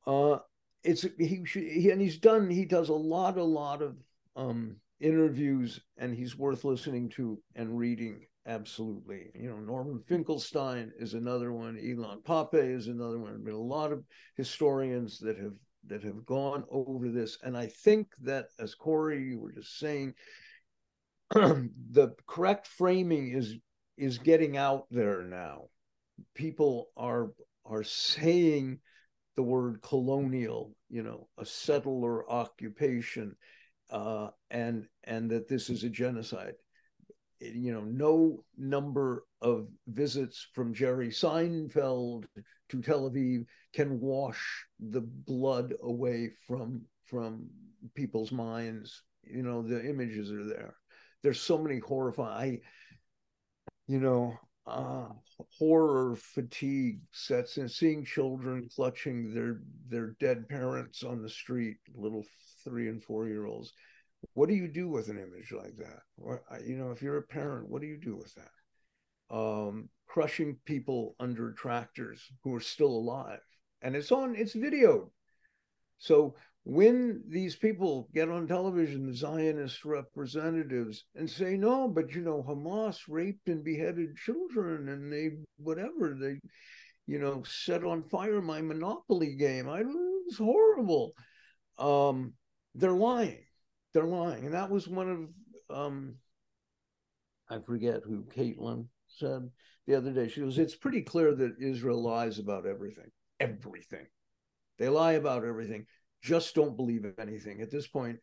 [0.06, 0.38] Uh,
[0.84, 2.48] it's he, should he and he's done.
[2.48, 3.96] He does a lot, a lot of
[4.36, 8.26] um, interviews, and he's worth listening to and reading.
[8.46, 11.76] Absolutely, you know Norman Finkelstein is another one.
[11.76, 13.42] Ilan Pappé is another one.
[13.44, 14.04] Been a lot of
[14.36, 15.54] historians that have
[15.86, 20.14] that have gone over this, and I think that as Cory you were just saying,
[21.30, 23.56] the correct framing is
[23.98, 25.64] is getting out there now.
[26.34, 27.32] People are
[27.66, 28.78] are saying
[29.38, 33.36] the word colonial, you know, a settler occupation,
[33.88, 36.54] uh, and and that this is a genocide.
[37.38, 42.24] You know, no number of visits from Jerry Seinfeld
[42.70, 47.46] to Tel Aviv can wash the blood away from from
[47.94, 49.04] people's minds.
[49.22, 50.74] You know, the images are there
[51.22, 52.60] there's so many horrifying
[53.86, 54.36] you know
[54.68, 55.08] uh,
[55.58, 62.24] horror fatigue sets in seeing children clutching their their dead parents on the street little
[62.64, 63.72] three and four year olds.
[64.34, 66.62] What do you do with an image like that?
[66.66, 69.36] You know if you're a parent what do you do with that?
[69.36, 73.40] Um, crushing people under tractors who are still alive.
[73.82, 75.10] And it's on it's videoed.
[75.98, 76.34] So
[76.68, 82.44] when these people get on television, the Zionist representatives, and say, no, but you know,
[82.46, 86.38] Hamas raped and beheaded children and they, whatever, they,
[87.06, 89.66] you know, set on fire my Monopoly game.
[89.66, 91.14] I, it was horrible.
[91.78, 92.34] Um,
[92.74, 93.44] they're lying.
[93.94, 94.44] They're lying.
[94.44, 95.32] And that was one
[95.70, 96.16] of, um,
[97.48, 99.48] I forget who Caitlin said
[99.86, 100.28] the other day.
[100.28, 103.10] She goes, it's pretty clear that Israel lies about everything.
[103.40, 104.06] Everything.
[104.78, 105.86] They lie about everything
[106.22, 107.60] just don't believe anything.
[107.60, 108.18] At this point,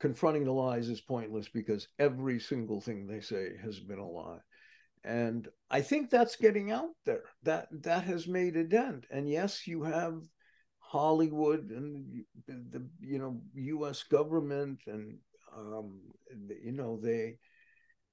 [0.00, 4.40] confronting the lies is pointless because every single thing they say has been a lie.
[5.04, 7.24] And I think that's getting out there.
[7.42, 9.06] That that has made a dent.
[9.10, 10.22] And yes, you have
[10.78, 14.02] Hollywood and the, you know U.S.
[14.04, 15.18] government and
[15.56, 16.00] um,
[16.62, 17.38] you know they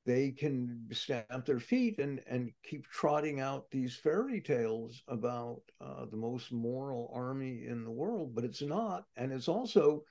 [0.10, 6.06] they can stamp their feet and and keep trotting out these fairy tales about uh,
[6.10, 9.04] the most moral army in the world but it's not.
[9.18, 10.04] And it's also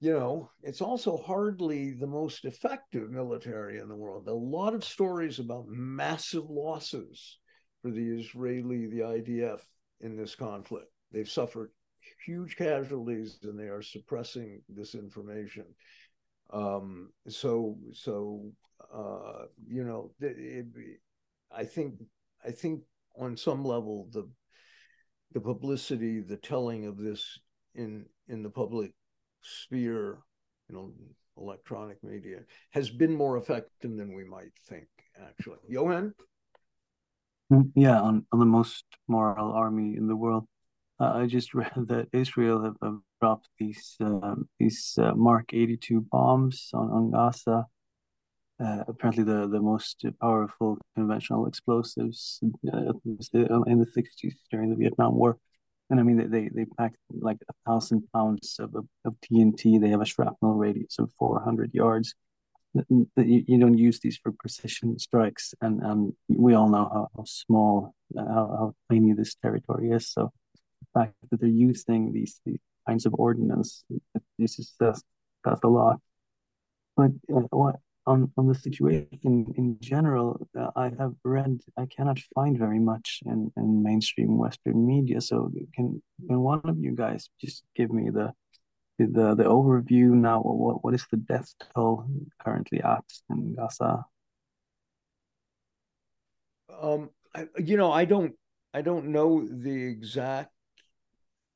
[0.00, 4.26] you know it's also hardly the most effective military in the world.
[4.28, 7.38] A lot of stories about massive losses
[7.82, 9.60] for the israeli the idf
[10.00, 10.90] in this conflict.
[11.12, 11.70] They've suffered
[12.24, 15.66] huge casualties and they are suppressing this information
[16.50, 18.52] um, so so
[18.94, 20.66] uh, you know, it,
[21.54, 21.94] I think
[22.44, 22.82] I think
[23.16, 24.28] on some level the
[25.32, 27.38] the publicity, the telling of this
[27.74, 28.92] in in the public
[29.42, 30.18] sphere,
[30.68, 30.92] you know,
[31.36, 34.88] electronic media has been more effective than we might think.
[35.20, 36.14] Actually, Johan.
[37.52, 40.46] Mm, yeah, on, on the most moral army in the world.
[41.00, 46.06] Uh, I just read that Israel have, have dropped these uh, these uh, Mark 82
[46.10, 47.66] bombs on, on Gaza
[48.60, 52.40] uh, apparently the, the most powerful conventional explosives
[52.72, 55.38] uh, in the 60s during the Vietnam War.
[55.90, 59.80] And I mean, they, they packed like a thousand pounds of, of, of, TNT.
[59.80, 62.14] They have a shrapnel radius of 400 yards.
[62.90, 65.54] You, you don't use these for precision strikes.
[65.62, 70.10] And, and we all know how, how small, uh, how, how tiny this territory is.
[70.10, 70.30] So
[70.80, 73.84] the fact that they're using these, these kinds of ordinance.
[74.38, 75.04] this is just,
[75.44, 76.00] that's a lot.
[76.96, 77.72] But uh,
[78.08, 83.20] on on the situation in general, uh, I have read I cannot find very much
[83.26, 85.20] in, in mainstream Western media.
[85.20, 88.32] So can can one of you guys just give me the
[88.98, 90.40] the the overview now?
[90.40, 92.06] What what is the death toll
[92.42, 94.04] currently at in Gaza?
[96.80, 98.34] Um, I, you know, I don't
[98.72, 100.52] I don't know the exact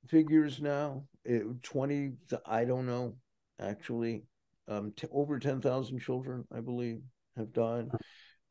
[0.09, 1.05] figures now.
[1.25, 2.13] It, Twenty,
[2.47, 3.17] I don't know
[3.61, 4.25] actually
[4.69, 7.01] um, t- over 10,000 children, I believe,
[7.37, 7.89] have died.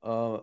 [0.04, 0.40] Uh,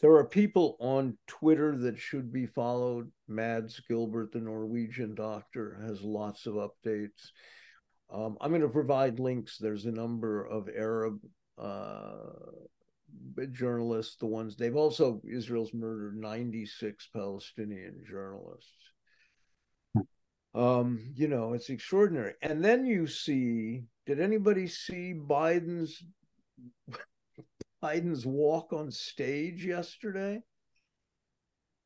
[0.00, 3.10] there are people on Twitter that should be followed.
[3.28, 7.30] Mads Gilbert, the Norwegian doctor, has lots of updates.
[8.12, 9.58] Um, I'm going to provide links.
[9.58, 11.20] There's a number of Arab
[11.58, 12.32] uh,
[13.52, 18.72] journalists, the ones they've also, Israel's murdered 96 Palestinian journalists.
[20.54, 22.34] Um, you know, it's extraordinary.
[22.42, 26.02] And then you see did anybody see Biden's
[27.82, 30.42] Biden's walk on stage yesterday?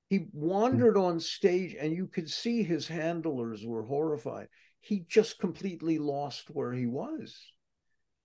[0.08, 4.48] He wandered on stage and you could see his handlers were horrified.
[4.80, 7.36] He just completely lost where he was.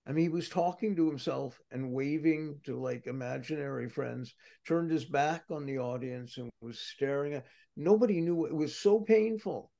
[0.06, 4.34] I mean, he was talking to himself and waving to like imaginary friends,
[4.66, 9.00] turned his back on the audience and was staring at nobody knew it was so
[9.00, 9.70] painful.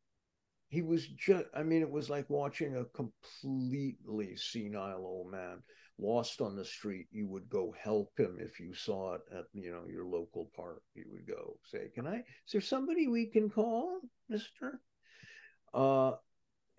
[0.71, 5.63] He was just, I mean, it was like watching a completely senile old man
[6.01, 9.71] lost on the street, you would go help him if you saw it at you
[9.71, 10.83] know your local park.
[10.95, 12.19] You would go say, "Can I?
[12.19, 14.81] Is there somebody we can call, Mister?"
[15.75, 16.13] Uh,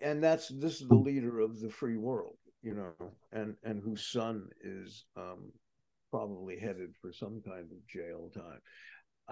[0.00, 4.10] and that's this is the leader of the free world, you know, and and whose
[4.10, 5.52] son is um,
[6.10, 8.60] probably headed for some kind of jail time.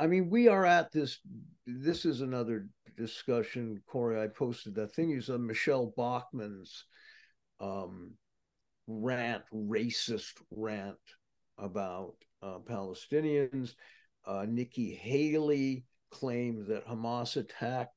[0.01, 1.19] I mean, we are at this.
[1.67, 4.21] This is another discussion, Cory.
[4.21, 6.87] I posted that thing you said, Michele Bachmann's
[7.61, 8.15] um,
[8.87, 10.97] rant, racist rant
[11.59, 13.75] about uh, Palestinians.
[14.27, 17.93] Uh, Nikki Haley claimed that Hamas attacked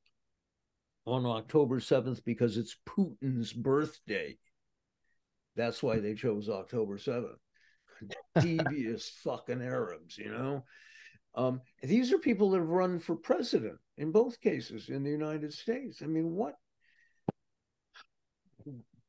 [1.06, 4.38] on October 7th because it's Putin's birthday.
[5.56, 7.38] That's why they chose October 7th.
[8.42, 10.66] Devious fucking Arabs, you know?
[11.36, 15.54] Um, these are people that have run for president in both cases in the United
[15.54, 16.02] States.
[16.02, 16.56] I mean, what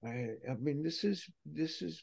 [0.04, 2.02] I, I mean, this is this is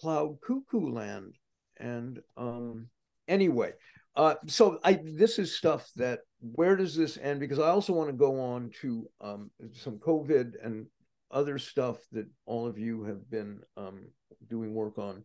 [0.00, 1.34] cloud cuckoo land,
[1.78, 2.88] and um,
[3.26, 3.72] anyway,
[4.16, 7.40] uh, so I this is stuff that where does this end?
[7.40, 10.86] Because I also want to go on to um, some COVID and
[11.30, 14.08] other stuff that all of you have been um,
[14.48, 15.24] doing work on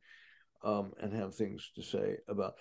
[0.64, 2.56] um, and have things to say about.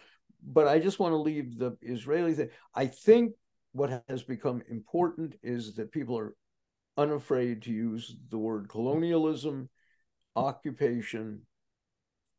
[0.45, 2.51] But I just want to leave the Israeli thing.
[2.75, 3.33] I think
[3.73, 6.35] what has become important is that people are
[6.97, 9.69] unafraid to use the word colonialism,
[10.37, 11.43] occupation,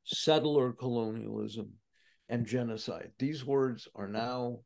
[0.04, 1.74] settler colonialism,
[2.30, 3.12] and genocide.
[3.20, 4.60] These words are now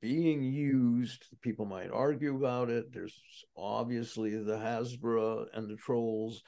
[0.00, 1.24] being used.
[1.42, 2.92] People might argue about it.
[2.92, 3.20] There's
[3.56, 6.42] obviously the Hasbara and the trolls.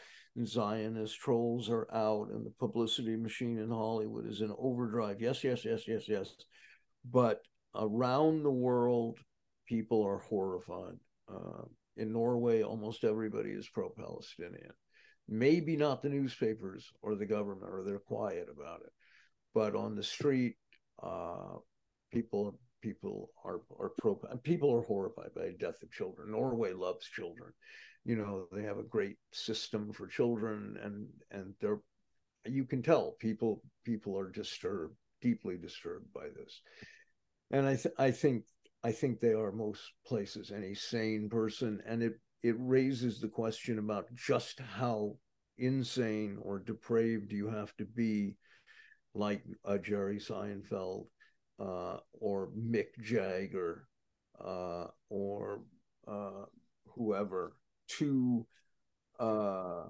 [0.45, 5.21] Zionist trolls are out, and the publicity machine in Hollywood is in overdrive.
[5.21, 6.35] Yes, yes, yes, yes, yes.
[7.05, 7.43] But
[7.75, 9.19] around the world,
[9.67, 10.99] people are horrified.
[11.29, 11.65] Uh,
[11.97, 14.73] in Norway, almost everybody is pro Palestinian.
[15.29, 18.93] Maybe not the newspapers or the government, or they're quiet about it.
[19.55, 20.57] But on the street,
[21.03, 21.57] uh,
[22.11, 26.33] people people are are pro people are horrified by the death of children.
[26.33, 27.53] Norway loves children.
[28.05, 31.81] You know, they have a great system for children and and they're
[32.45, 36.61] you can tell people people are disturbed, deeply disturbed by this.
[37.51, 38.45] And I th- I think
[38.83, 43.79] I think they are most places any sane person, and it it raises the question
[43.79, 45.17] about just how
[45.59, 48.37] insane or depraved you have to be,
[49.15, 51.07] like a Jerry Seinfeld
[51.61, 53.87] uh, or Mick Jagger
[54.45, 55.63] uh, or
[56.09, 56.47] uh,
[56.87, 57.55] whoever
[57.99, 58.47] to
[59.19, 59.85] uh,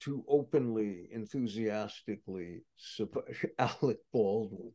[0.00, 3.26] to openly, enthusiastically support
[3.58, 4.72] Alec Baldwin.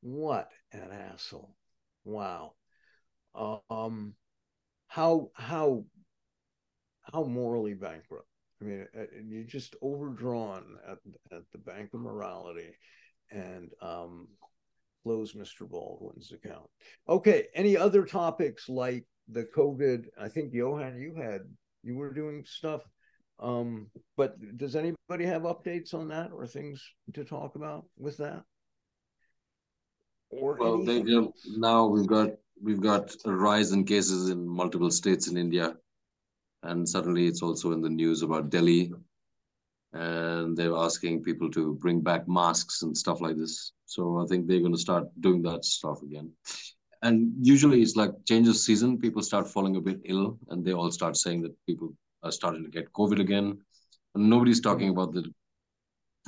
[0.00, 1.54] What an asshole!
[2.04, 2.54] Wow
[3.34, 4.14] um,
[4.86, 5.84] how how
[7.02, 8.26] how morally bankrupt.
[8.60, 10.98] I mean, uh, you're just overdrawn at
[11.36, 12.70] at the bank of morality,
[13.30, 14.28] and um,
[15.02, 15.68] close Mr.
[15.68, 16.68] Baldwin's account.
[17.08, 20.06] Okay, any other topics like the COVID?
[20.20, 21.42] I think Johan, you had
[21.82, 22.82] you were doing stuff.
[23.40, 26.82] Um, but does anybody have updates on that or things
[27.14, 28.44] to talk about with that?
[30.30, 31.02] Or well, they,
[31.56, 32.30] now we've got
[32.62, 35.74] we've got a rise in cases in multiple states in India,
[36.62, 38.92] and suddenly it's also in the news about Delhi,
[39.92, 43.72] and they're asking people to bring back masks and stuff like this.
[43.84, 46.32] So I think they're going to start doing that stuff again.
[47.02, 50.72] And usually it's like change of season, people start falling a bit ill, and they
[50.72, 51.92] all start saying that people
[52.22, 53.58] are starting to get COVID again.
[54.14, 55.24] And nobody's talking about the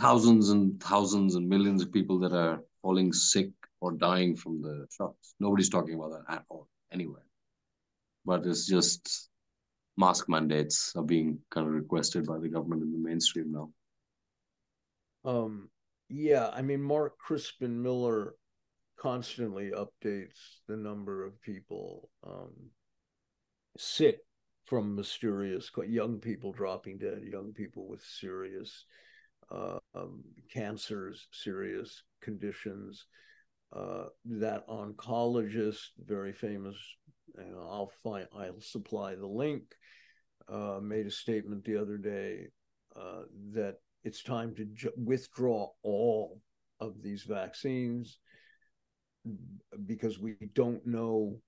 [0.01, 3.51] thousands and thousands and millions of people that are falling sick
[3.81, 5.35] or dying from the shots.
[5.39, 7.27] Nobody's talking about that at all anywhere.
[8.25, 9.29] But it's just
[9.97, 13.70] mask mandates are being kind of requested by the government in the mainstream now.
[15.25, 15.70] Um,
[16.09, 18.35] yeah, I mean, Mark Crispin Miller
[19.05, 22.55] constantly updates the number of people um,
[23.77, 24.21] sick
[24.65, 28.87] from mysterious young people dropping dead, young people with serious
[29.51, 33.05] uh, um, cancers, serious conditions.
[33.77, 36.77] Uh, that oncologist, very famous,
[37.37, 39.65] and I'll find I'll supply the link,
[40.49, 42.47] uh, made a statement the other day
[42.97, 46.41] uh, that it's time to ju- withdraw all
[46.81, 48.19] of these vaccines
[49.87, 51.39] because we don't know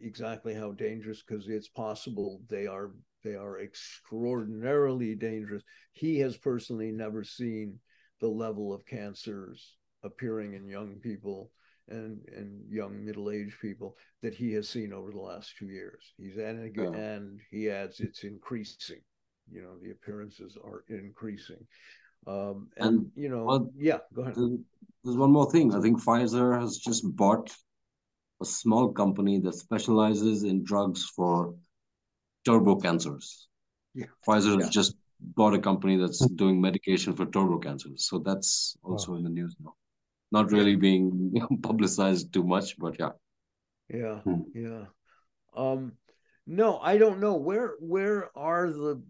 [0.00, 2.92] exactly how dangerous because it's possible they are
[3.22, 5.62] they are extraordinarily dangerous.
[5.92, 7.78] He has personally never seen
[8.20, 11.50] the level of cancers appearing in young people
[11.88, 16.12] and and young middle-aged people that he has seen over the last two years.
[16.18, 19.00] He's and, and he adds it's increasing.
[19.50, 21.66] You know the appearances are increasing
[22.26, 24.34] um and, and you know well, yeah go ahead.
[25.04, 25.74] there's one more thing.
[25.74, 27.54] I think pfizer has just bought
[28.40, 31.54] a small company that specializes in drugs for
[32.44, 33.48] turbo cancers.
[33.94, 34.06] Yeah.
[34.26, 34.68] Pfizer yeah.
[34.70, 38.08] just bought a company that's doing medication for turbo cancers.
[38.08, 39.18] So that's also wow.
[39.18, 39.74] in the news now.
[40.32, 43.10] Not really being publicized too much but yeah.
[43.88, 44.42] Yeah hmm.
[44.54, 44.84] yeah.
[45.54, 45.92] Um
[46.46, 47.34] no i don't know.
[47.34, 49.02] Where where are the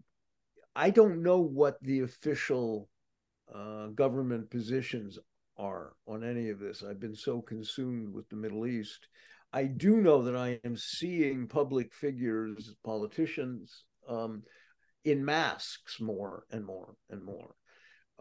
[0.76, 2.88] I don't know what the official
[3.52, 5.18] uh, government positions
[5.56, 6.82] are on any of this.
[6.82, 9.08] I've been so consumed with the Middle East.
[9.52, 14.42] I do know that I am seeing public figures, politicians, um,
[15.04, 17.54] in masks more and more and more.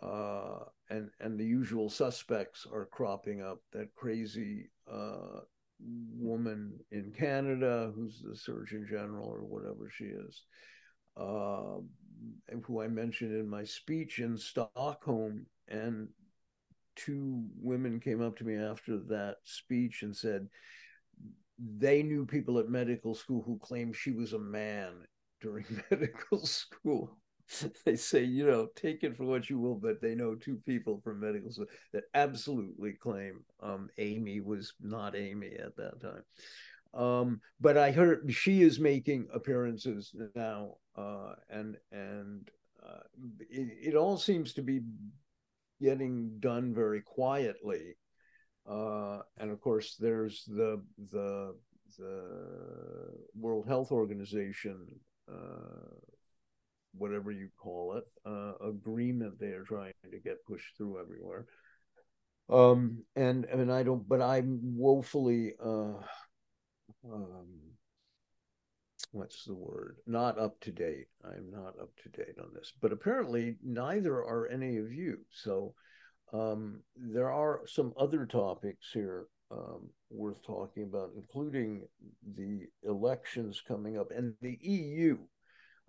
[0.02, 3.60] Uh, and and the usual suspects are cropping up.
[3.72, 5.40] That crazy uh,
[5.80, 10.44] woman in Canada, who's the Surgeon General or whatever she is,
[11.18, 11.78] uh,
[12.64, 16.10] who I mentioned in my speech in Stockholm, and
[16.96, 20.48] two women came up to me after that speech and said
[21.58, 24.94] they knew people at medical school who claimed she was a man
[25.42, 27.18] during medical school.
[27.86, 31.02] they say, you know, take it for what you will, but they know two people
[31.04, 36.24] from medical school that absolutely claim um, Amy was not Amy at that time.
[36.94, 42.50] Um, but I heard she is making appearances now, uh, and and
[42.84, 43.04] uh,
[43.50, 44.82] it, it, all seems to be
[45.82, 47.96] getting done very quietly.
[48.70, 50.82] Uh, and of course, there's the
[51.12, 51.56] the
[51.98, 52.24] the
[53.36, 54.88] World Health Organization,
[55.32, 55.96] uh,
[56.96, 61.46] whatever you call it, uh, agreement they are trying to get pushed through everywhere.
[62.50, 66.00] Um, and and I don't, but I'm woefully um,
[69.14, 69.98] what's the word?
[70.08, 71.08] Not up to date.
[71.24, 75.20] I'm not up to date on this, but apparently neither are any of you.
[75.32, 75.76] So
[76.34, 81.88] um, there are some other topics here um, worth talking about, including
[82.36, 85.18] the elections coming up and the EU.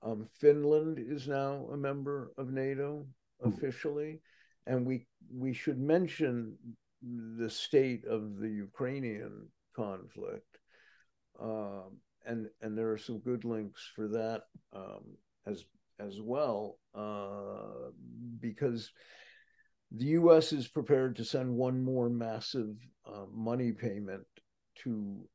[0.02, 3.06] Um, Finland is now a member of NATO
[3.42, 3.48] hmm.
[3.48, 4.20] officially,
[4.66, 6.58] and we we should mention
[7.02, 10.58] the state of the Ukrainian conflict
[11.40, 14.42] um, and and there are some good links for that
[14.74, 15.16] um,
[15.46, 15.64] as
[16.00, 17.90] as well uh,
[18.40, 18.90] because
[19.92, 20.52] the U.S.
[20.52, 24.24] is prepared to send one more massive uh, money payment
[24.82, 25.28] to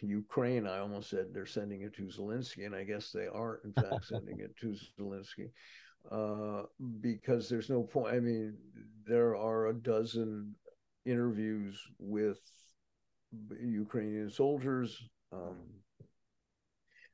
[0.00, 0.66] Ukraine.
[0.66, 4.04] I almost said they're sending it to Zelensky, and I guess they are in fact
[4.08, 5.50] sending it to Zelensky
[6.10, 6.66] uh,
[7.00, 8.14] because there's no point.
[8.14, 8.56] I mean,
[9.06, 10.54] there are a dozen
[11.06, 12.38] interviews with
[13.60, 15.56] Ukrainian soldiers um,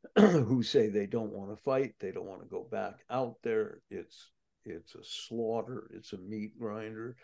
[0.17, 3.81] who say they don't want to fight, they don't want to go back out there.
[3.91, 4.31] It's
[4.65, 7.17] it's a slaughter, it's a meat grinder,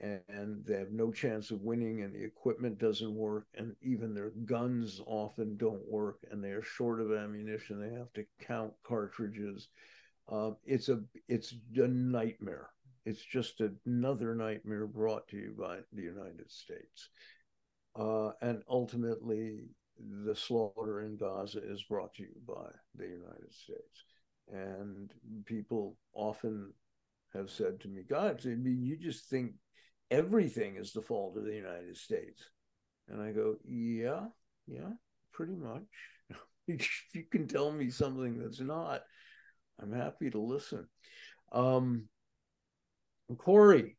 [0.00, 4.14] and, and they have no chance of winning, and the equipment doesn't work, and even
[4.14, 7.80] their guns often don't work, and they are short of ammunition.
[7.80, 9.68] They have to count cartridges.
[10.30, 12.68] Um, it's a it's a nightmare.
[13.04, 17.08] It's just another nightmare brought to you by the United States.
[17.96, 19.62] Uh, and ultimately,
[20.24, 24.04] the slaughter in Gaza is brought to you by the United States.
[24.52, 25.12] And
[25.44, 26.72] people often
[27.34, 29.52] have said to me, God, I mean, you just think
[30.10, 32.42] everything is the fault of the United States.
[33.08, 34.26] And I go, yeah,
[34.66, 34.90] yeah,
[35.32, 35.82] pretty much.
[36.66, 39.02] you can tell me something that's not,
[39.80, 40.86] I'm happy to listen.
[41.52, 42.04] Um,
[43.36, 43.96] Cory.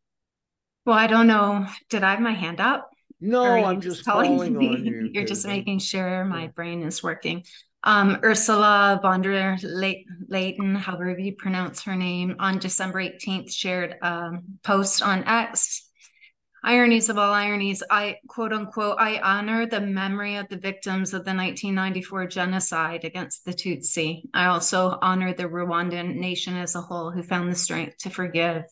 [0.86, 1.68] Well, I don't know.
[1.90, 2.90] Did I have my hand up?
[3.22, 4.14] No, I'm just me?
[4.14, 5.10] on you.
[5.14, 7.44] You're just making sure my brain is working.
[7.84, 14.32] Um, Ursula von der Leyen, however you pronounce her name, on December 18th shared a
[14.64, 15.86] post on X.
[16.62, 21.24] Ironies of all ironies, I quote unquote, I honor the memory of the victims of
[21.24, 24.24] the 1994 genocide against the Tutsi.
[24.34, 28.64] I also honor the Rwandan nation as a whole who found the strength to forgive.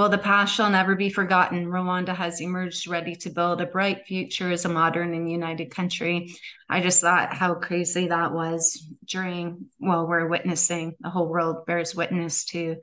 [0.00, 1.66] Well, the past shall never be forgotten.
[1.66, 6.34] Rwanda has emerged ready to build a bright future as a modern and united country.
[6.70, 11.94] I just thought how crazy that was during, well, we're witnessing, the whole world bears
[11.94, 12.76] witness to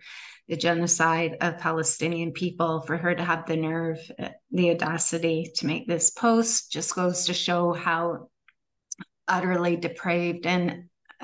[0.48, 2.82] the genocide of Palestinian people.
[2.82, 3.98] For her to have the nerve,
[4.52, 8.30] the audacity to make this post just goes to show how
[9.28, 10.84] utterly depraved and,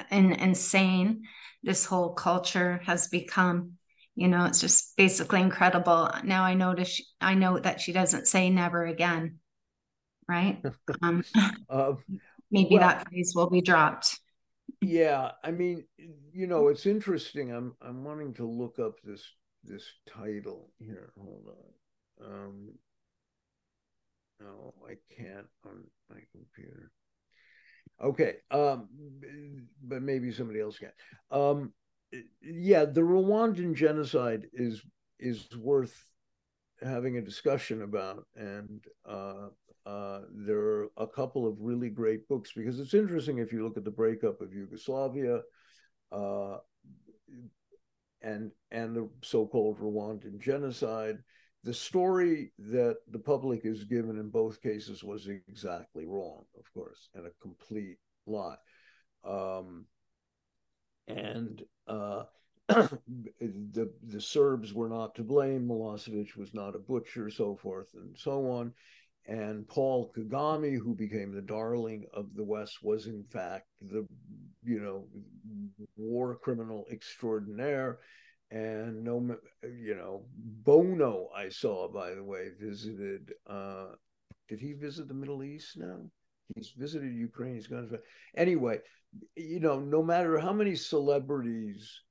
[0.09, 1.25] and insane
[1.61, 3.73] this whole culture has become
[4.15, 6.09] you know it's just basically incredible.
[6.23, 9.39] Now i notice i know that she doesn't say never again
[10.27, 10.61] right?
[11.01, 11.23] Um,
[11.69, 11.93] uh,
[12.51, 14.19] maybe well, that phrase will be dropped.
[14.81, 15.85] Yeah i mean
[16.31, 17.51] you know it's interesting.
[17.51, 19.23] I'm i'm wanting to look up this
[19.63, 21.11] this title here.
[21.17, 22.25] Hold on.
[22.25, 22.71] Um
[24.39, 26.91] no i can't on my computer.
[28.03, 28.87] Okay um
[29.81, 30.91] but maybe somebody else can.
[31.31, 31.73] Um
[32.41, 34.81] yeah, the Rwandan genocide is
[35.19, 36.05] is worth
[36.81, 39.47] having a discussion about, and uh,
[39.85, 43.77] uh, there are a couple of really great books because it's interesting if you look
[43.77, 45.41] at the breakup of Yugoslavia,
[46.11, 46.57] uh,
[48.21, 51.19] and and the so-called Rwandan genocide.
[51.65, 57.07] The story that the public is given in both cases was exactly wrong, of course,
[57.15, 58.57] and a complete lie.
[59.23, 59.85] Um,
[61.07, 62.23] and uh,
[62.67, 65.67] the the Serbs were not to blame.
[65.67, 68.73] Milosevic was not a butcher, so forth and so on.
[69.25, 74.05] And Paul Kagame, who became the darling of the West, was in fact the
[74.63, 75.07] you know
[75.97, 77.99] war criminal extraordinaire.
[78.51, 83.33] And no, you know, Bono, I saw by the way, visited.
[83.47, 83.87] Uh,
[84.47, 85.99] did he visit the Middle East now?
[86.55, 87.55] He's visited Ukraine.
[87.55, 87.89] He's gone.
[88.35, 88.79] Anyway,
[89.35, 92.01] you know, no matter how many celebrities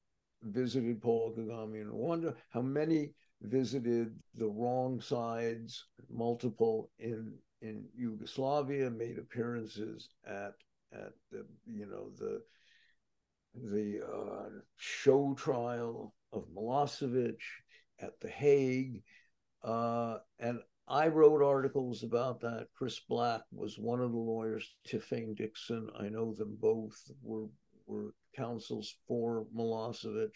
[0.42, 3.10] visited Paul Kagame in Rwanda, how many
[3.42, 10.54] visited the wrong sides, multiple in in Yugoslavia, made appearances at
[10.92, 12.42] at the you know the
[13.54, 17.38] the uh, show trial of Milosevic
[18.00, 19.02] at The Hague,
[19.62, 22.66] uh, and I wrote articles about that.
[22.76, 24.68] Chris Black was one of the lawyers.
[24.86, 27.46] Tiphaine Dickson, I know them both, were
[27.86, 30.32] were counsels for Milosevic.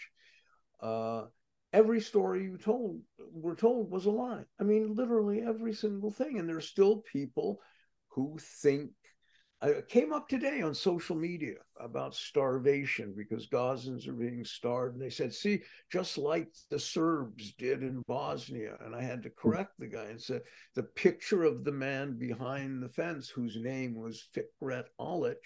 [0.81, 1.25] Uh,
[1.73, 3.01] every story you told,
[3.33, 4.45] were told, was a lie.
[4.61, 6.39] I mean, literally every single thing.
[6.39, 7.61] And there's still people
[8.09, 8.91] who think
[9.63, 14.95] I came up today on social media about starvation because Gazans are being starved.
[14.95, 18.77] And they said, see, just like the Serbs did in Bosnia.
[18.85, 20.43] And I had to correct the guy and said,
[20.75, 25.37] the picture of the man behind the fence, whose name was Fikret Alic,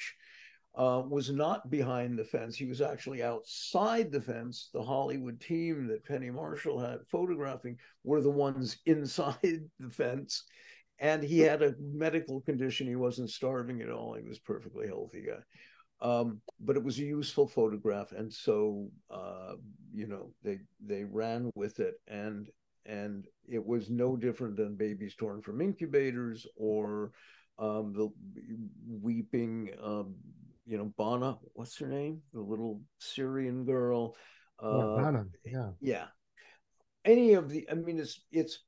[0.75, 2.57] uh, was not behind the fence.
[2.57, 4.71] He was actually outside the fence.
[4.73, 10.45] The Hollywood team that Penny Marshall had photographing were the ones inside the fence
[11.01, 12.87] and he had a medical condition.
[12.87, 14.15] He wasn't starving at all.
[14.15, 15.43] He was perfectly healthy guy.
[16.03, 19.55] Um, but it was a useful photograph, and so uh,
[19.93, 22.49] you know they they ran with it, and
[22.87, 27.13] and it was no different than babies torn from incubators or
[27.59, 28.09] um, the
[28.89, 30.15] weeping, um,
[30.67, 34.17] you know, Bana, what's her name, the little Syrian girl.
[34.63, 36.05] Uh, yeah, Bana, yeah, yeah.
[37.05, 38.61] Any of the, I mean, it's it's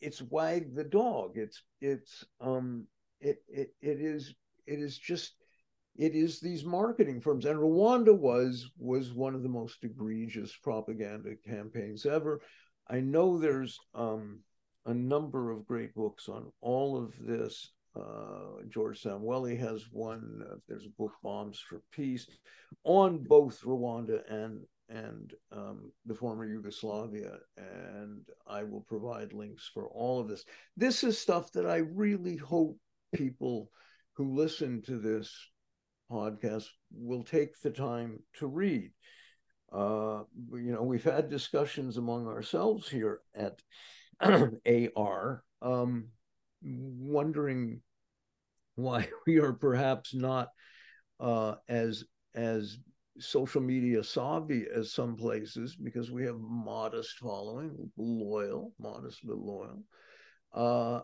[0.00, 1.32] it's wag the dog.
[1.36, 2.86] It's it's um
[3.20, 4.34] it it it is
[4.66, 5.34] it is just
[5.96, 11.36] it is these marketing firms and Rwanda was was one of the most egregious propaganda
[11.46, 12.40] campaigns ever.
[12.88, 14.40] I know there's um
[14.86, 17.70] a number of great books on all of this.
[17.94, 20.42] Uh, George Szamuely has one.
[20.50, 22.26] Uh, there's a book, Bombs for Peace,
[22.84, 24.60] on both Rwanda and
[24.92, 27.38] and um, the former Yugoslavia.
[27.56, 30.44] And I will provide links for all of this.
[30.76, 32.78] This is stuff that I really hope
[33.14, 33.70] people
[34.14, 35.34] who listen to this
[36.10, 38.90] podcast will take the time to read.
[39.72, 43.62] Uh, you know, we've had discussions among ourselves here at
[44.96, 46.08] AR, um,
[46.62, 47.80] wondering
[48.74, 50.48] why we are perhaps not
[51.18, 52.76] uh, as as
[53.18, 59.82] social media savvy as some places because we have modest following, loyal, modest but loyal.
[60.52, 61.00] Uh,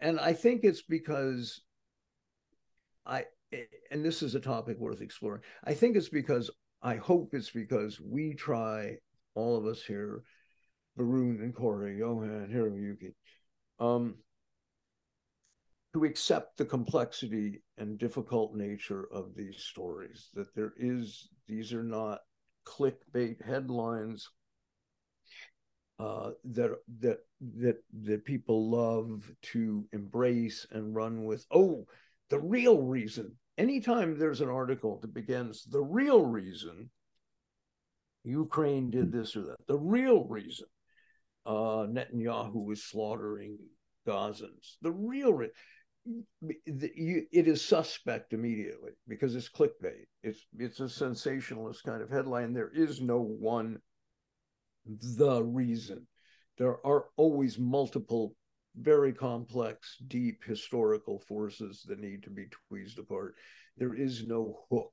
[0.00, 1.62] and I think it's because
[3.06, 3.24] I,
[3.90, 5.42] and this is a topic worth exploring.
[5.64, 6.50] I think it's because
[6.82, 8.96] I hope it's because we try,
[9.34, 10.22] all of us here,
[10.98, 13.14] Varun and Cory, Johan, Hiroyuki,
[13.78, 14.16] um,
[15.92, 21.82] to accept the complexity and difficult nature of these stories, that there is, these are
[21.82, 22.20] not
[22.66, 24.28] clickbait headlines
[25.98, 26.70] uh, that
[27.00, 31.44] that that that people love to embrace and run with.
[31.50, 31.86] Oh,
[32.30, 36.88] the real reason anytime there's an article that begins the real reason
[38.24, 40.66] Ukraine did this or that, the real reason
[41.44, 43.58] uh, Netanyahu was slaughtering
[44.06, 45.34] Gazans, the real
[46.66, 50.06] reason it is suspect immediately because it's clickbait.
[50.22, 52.52] It's it's a sensationalist kind of headline.
[52.52, 53.80] There is no one
[54.86, 56.06] the reason.
[56.58, 58.34] There are always multiple
[58.76, 63.34] very complex, deep historical forces that need to be tweezed apart.
[63.76, 64.92] There is no hook,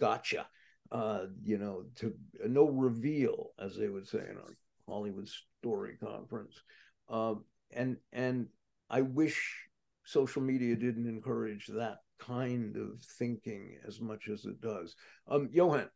[0.00, 0.46] gotcha,
[0.90, 2.14] uh, you know, to
[2.46, 4.56] no reveal, as they would say in our
[4.88, 5.28] Hollywood
[5.58, 6.60] story conference.
[7.08, 8.48] Um, and and
[8.88, 9.68] I wish
[10.10, 14.94] social media didn't encourage that kind of thinking as much as it does.
[15.28, 15.88] Um, Johan.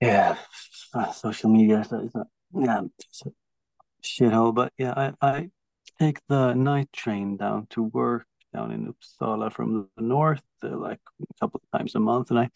[0.00, 0.36] Yeah,
[0.94, 2.24] uh, social media is a,
[2.54, 2.82] yeah,
[4.02, 4.54] shithole.
[4.54, 5.50] But yeah, I, I
[5.98, 11.00] take the night train down to work down in Uppsala from the north, uh, like
[11.20, 12.48] a couple of times a month, and I,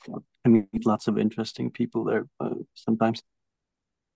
[0.44, 3.22] I meet lots of interesting people there uh, sometimes.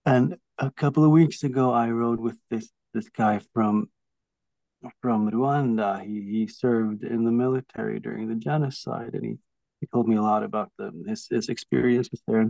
[0.07, 3.91] And a couple of weeks ago, I rode with this this guy from
[5.01, 6.05] from Rwanda.
[6.05, 9.35] He he served in the military during the genocide, and he,
[9.81, 12.41] he told me a lot about the, his his experiences there.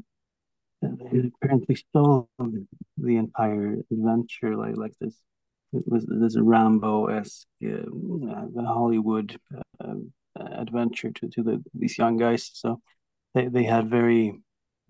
[0.82, 5.16] And, and apparently stole the entire adventure, like like this.
[5.72, 9.39] It was this Rambo esque uh, Hollywood
[9.80, 9.95] uh,
[10.37, 12.51] adventure to to the these young guys.
[12.53, 12.80] So
[13.34, 14.41] they they had very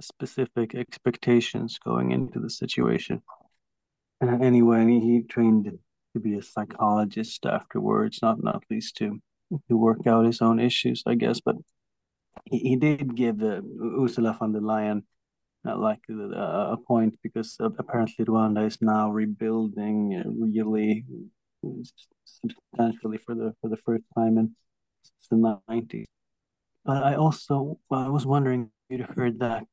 [0.01, 3.23] specific expectations going into the situation.
[4.21, 5.79] Uh, anyway, he trained
[6.17, 9.21] to be a psychologist afterwards, not not least to
[9.69, 11.41] to work out his own issues, I guess.
[11.41, 11.57] But
[12.51, 13.61] he, he did give uh,
[14.03, 15.03] Ursula von der Leyen
[15.69, 21.05] uh, like uh, a point because apparently Rwanda is now rebuilding uh, really
[22.25, 24.55] substantially for the for the first time in
[25.31, 26.07] the nineties.
[26.85, 29.67] But I also I was wondering if you'd heard that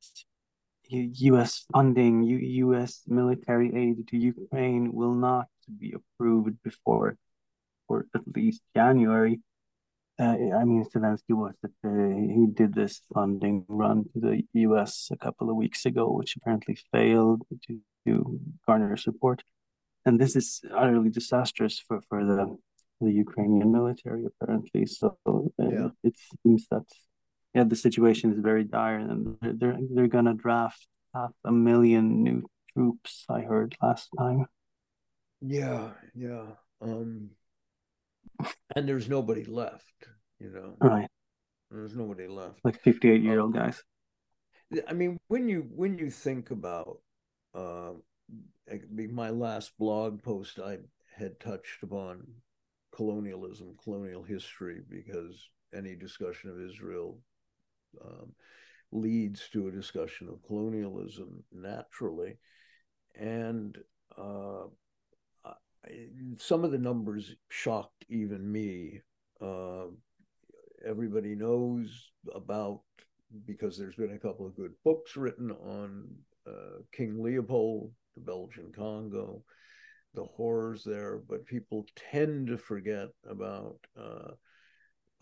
[0.88, 1.64] U.S.
[1.72, 3.02] funding, U- U.S.
[3.06, 5.46] military aid to Ukraine will not
[5.78, 7.16] be approved before,
[7.88, 9.40] or at least January.
[10.18, 15.08] Uh, I mean, Zelensky was that uh, he did this funding run to the U.S.
[15.10, 19.42] a couple of weeks ago, which apparently failed to, to garner support,
[20.06, 22.56] and this is utterly disastrous for for the
[23.00, 24.86] the Ukrainian military apparently.
[24.86, 25.88] So uh, yeah.
[26.02, 26.86] it seems that
[27.54, 32.22] yeah, the situation is very dire, and they're they're, they're gonna draft half a million
[32.22, 32.42] new
[32.72, 33.24] troops.
[33.28, 34.46] I heard last time.
[35.40, 36.46] Yeah, yeah.
[36.80, 37.30] Um,
[38.74, 40.08] and there's nobody left,
[40.40, 40.76] you know.
[40.80, 41.08] Right.
[41.70, 42.60] There's nobody left.
[42.64, 43.82] Like 58 year old um, guys.
[44.88, 46.98] I mean, when you when you think about
[47.54, 47.92] uh,
[48.94, 50.78] be my last blog post, I
[51.16, 52.26] had touched upon
[52.92, 57.18] colonialism, colonial history, because any discussion of Israel
[58.04, 58.32] um,
[58.92, 62.38] leads to a discussion of colonialism naturally,
[63.14, 63.76] and
[64.16, 64.64] uh,
[66.38, 69.00] some of the numbers shocked even me.
[69.40, 69.86] Uh,
[70.86, 72.80] everybody knows about
[73.46, 76.08] because there's been a couple of good books written on
[76.46, 79.42] uh, King Leopold, the Belgian Congo,
[80.14, 83.76] the horrors there, but people tend to forget about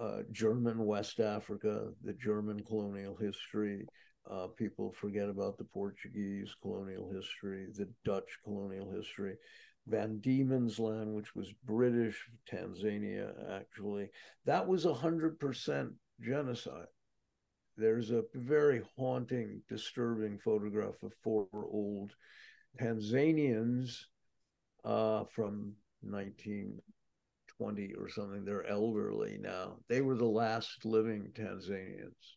[0.02, 3.86] uh, German West Africa, the German colonial history.
[4.28, 9.36] Uh, people forget about the Portuguese colonial history, the Dutch colonial history.
[9.86, 12.16] Van Diemen's Land, which was British
[12.50, 14.08] Tanzania, actually,
[14.44, 15.90] that was 100%
[16.20, 16.86] genocide.
[17.76, 22.12] There's a very haunting, disturbing photograph of four old
[22.80, 24.04] Tanzanians
[24.84, 25.72] uh, from
[27.58, 28.44] 1920 or something.
[28.44, 29.78] They're elderly now.
[29.88, 32.36] They were the last living Tanzanians.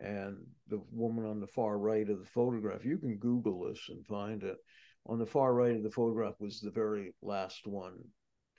[0.00, 0.36] And
[0.68, 4.44] the woman on the far right of the photograph, you can Google this and find
[4.44, 4.58] it
[5.06, 7.98] on the far right of the photograph was the very last one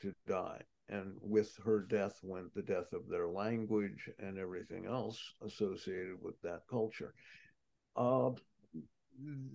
[0.01, 0.61] to die.
[0.89, 6.41] And with her death went the death of their language and everything else associated with
[6.41, 7.13] that culture.
[7.95, 8.31] Uh,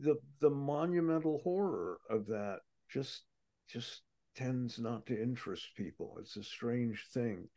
[0.01, 3.23] the the monumental horror of that just
[3.69, 4.03] just
[4.35, 6.17] tends not to interest people.
[6.21, 7.49] It's a strange thing.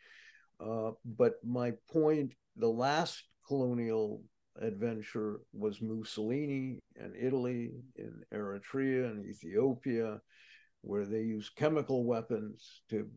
[0.60, 4.22] Uh, but my point, the last colonial
[4.60, 10.20] adventure was Mussolini and Italy in Eritrea and Ethiopia,
[10.82, 13.08] where they used chemical weapons to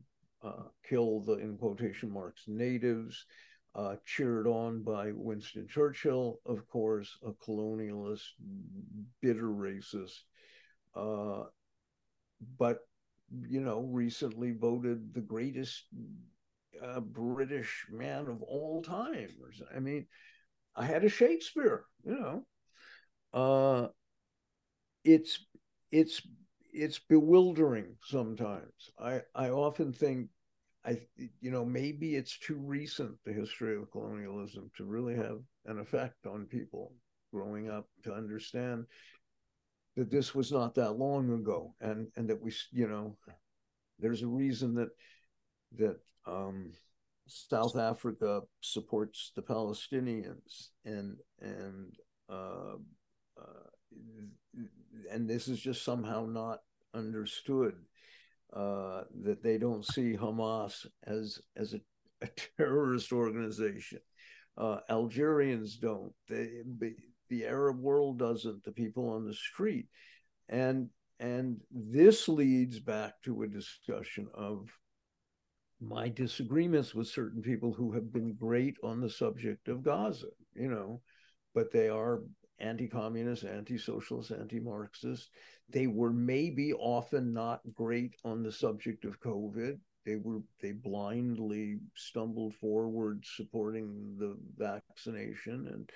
[0.42, 3.24] uh, kill the, in quotation marks, natives,
[3.74, 8.26] uh, cheered on by Winston Churchill, of course, a colonialist,
[9.22, 10.18] bitter racist,
[10.94, 11.44] uh,
[12.58, 12.80] but,
[13.48, 15.84] you know, recently voted the greatest
[16.82, 19.28] a British man of all time.
[19.74, 20.06] I mean,
[20.76, 22.44] I had a Shakespeare, you know.
[23.32, 23.88] Uh,
[25.04, 25.46] it's
[25.90, 26.22] it's
[26.72, 28.90] it's bewildering sometimes.
[28.98, 30.28] I I often think
[30.84, 31.00] I
[31.40, 36.26] you know maybe it's too recent the history of colonialism to really have an effect
[36.26, 36.92] on people
[37.32, 38.86] growing up to understand
[40.00, 43.14] that this was not that long ago and and that we you know
[43.98, 44.88] there's a reason that
[45.76, 46.72] that um,
[47.26, 51.92] South Africa supports the Palestinians and and
[52.30, 52.76] uh,
[53.38, 54.62] uh,
[55.10, 56.60] and this is just somehow not
[56.94, 57.74] understood
[58.54, 61.80] uh, that they don't see Hamas as as a,
[62.22, 64.00] a terrorist organization.
[64.56, 66.14] Uh, Algerians don't.
[66.26, 66.62] They,
[67.30, 68.64] the Arab world doesn't.
[68.64, 69.86] The people on the street,
[70.48, 74.68] and and this leads back to a discussion of
[75.80, 80.28] my disagreements with certain people who have been great on the subject of Gaza.
[80.54, 81.00] You know,
[81.54, 82.20] but they are
[82.58, 85.30] anti-communist, anti-socialist, anti-Marxist.
[85.70, 89.78] They were maybe often not great on the subject of COVID.
[90.04, 95.90] They were they blindly stumbled forward supporting the vaccination, and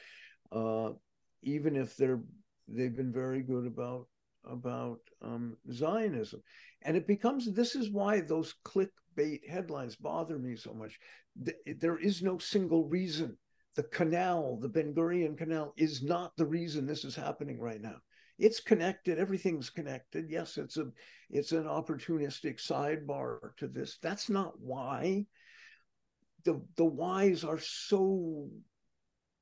[0.53, 0.93] uh,
[1.45, 2.21] even if they're
[2.69, 4.07] they've been very good about
[4.45, 6.43] about um, Zionism,
[6.83, 10.99] and it becomes this is why those clickbait headlines bother me so much.
[11.67, 13.37] There is no single reason
[13.75, 17.97] the canal, the Ben Gurion Canal, is not the reason this is happening right now.
[18.39, 19.19] It's connected.
[19.19, 20.27] Everything's connected.
[20.29, 20.87] Yes, it's a
[21.31, 23.99] it's an opportunistic sidebar to this.
[24.03, 25.27] That's not why.
[26.45, 28.49] The the whys are so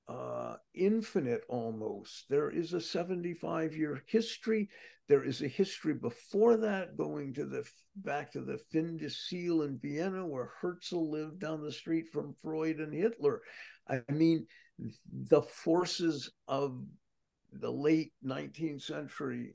[0.08, 2.26] uh, infinite almost.
[2.28, 4.68] There is a 75 year history.
[5.08, 7.64] There is a history before that going to the
[7.96, 12.34] back to the Fin de Siècle in Vienna, where Herzl lived down the street from
[12.42, 13.42] Freud and Hitler.
[13.88, 14.46] I mean,
[15.28, 16.82] the forces of
[17.52, 19.54] the late 19th century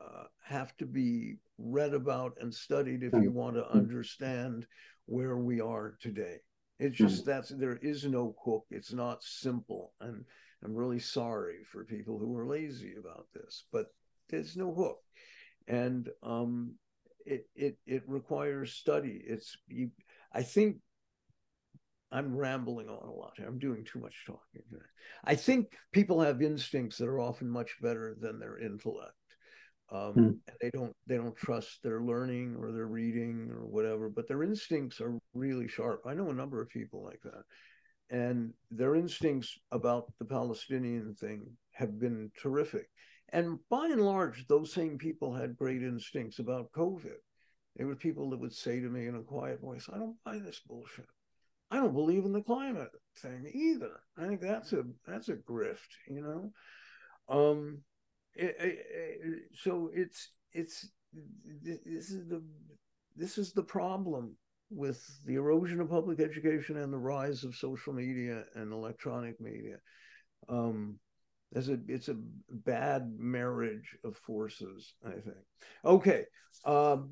[0.00, 3.34] uh, have to be read about and studied if you mm.
[3.34, 4.66] want to understand
[5.06, 6.38] where we are today.
[6.78, 7.08] It's mm.
[7.08, 8.66] just that there is no hook.
[8.70, 10.24] It's not simple, and
[10.64, 13.86] I'm really sorry for people who are lazy about this, but
[14.28, 14.98] there's no hook,
[15.68, 16.74] and um,
[17.26, 19.22] it it it requires study.
[19.24, 19.90] It's you,
[20.32, 20.76] I think
[22.10, 23.32] I'm rambling on a lot.
[23.36, 23.46] Here.
[23.46, 24.62] I'm doing too much talking.
[25.24, 29.14] I think people have instincts that are often much better than their intellect.
[29.90, 30.38] Um, mm.
[30.60, 35.00] They don't they don't trust their learning or their reading or whatever, but their instincts
[35.00, 36.02] are really sharp.
[36.06, 37.44] I know a number of people like that,
[38.10, 42.88] and their instincts about the Palestinian thing have been terrific.
[43.30, 47.16] And by and large, those same people had great instincts about COVID.
[47.76, 50.38] They were people that would say to me in a quiet voice, "I don't buy
[50.38, 51.08] this bullshit."
[51.72, 54.00] I don't believe in the climate thing either.
[54.18, 56.52] I think that's a that's a grift, you know.
[57.28, 57.78] Um,
[58.34, 58.86] it, it,
[59.22, 60.88] it, so it's it's
[61.62, 62.42] this is the
[63.16, 64.34] this is the problem
[64.70, 69.76] with the erosion of public education and the rise of social media and electronic media.
[70.48, 70.98] Um,
[71.52, 72.16] there's a it's a
[72.48, 75.36] bad marriage of forces, I think.
[75.84, 76.24] Okay,
[76.64, 77.10] um,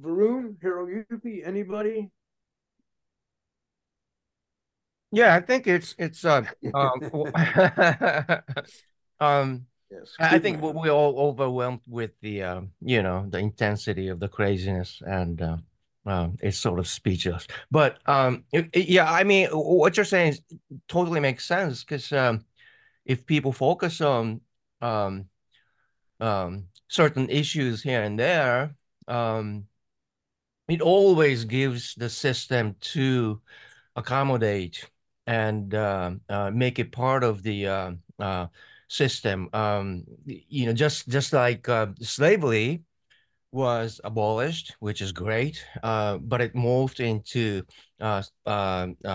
[0.00, 2.10] Varun, Hiroyuki, anybody?
[5.10, 7.32] Yeah, I think it's it's uh, um,
[9.20, 10.74] um yes, I think man.
[10.74, 15.56] we're all overwhelmed with the uh, you know the intensity of the craziness and uh,
[16.06, 17.46] uh, it's sort of speechless.
[17.70, 20.36] But um, it, it, yeah, I mean, what you're saying
[20.88, 22.44] totally makes sense because um,
[23.04, 24.40] if people focus on
[24.80, 25.26] um,
[26.20, 28.74] um, certain issues here and there,
[29.08, 29.64] um,
[30.68, 33.40] it always gives the system to
[33.96, 34.88] accommodate
[35.26, 38.46] and uh, uh, make it part of the uh, uh
[38.94, 39.48] system.
[39.52, 42.82] Um, you know, just just like uh, slavery
[43.52, 47.62] was abolished, which is great, uh, but it moved into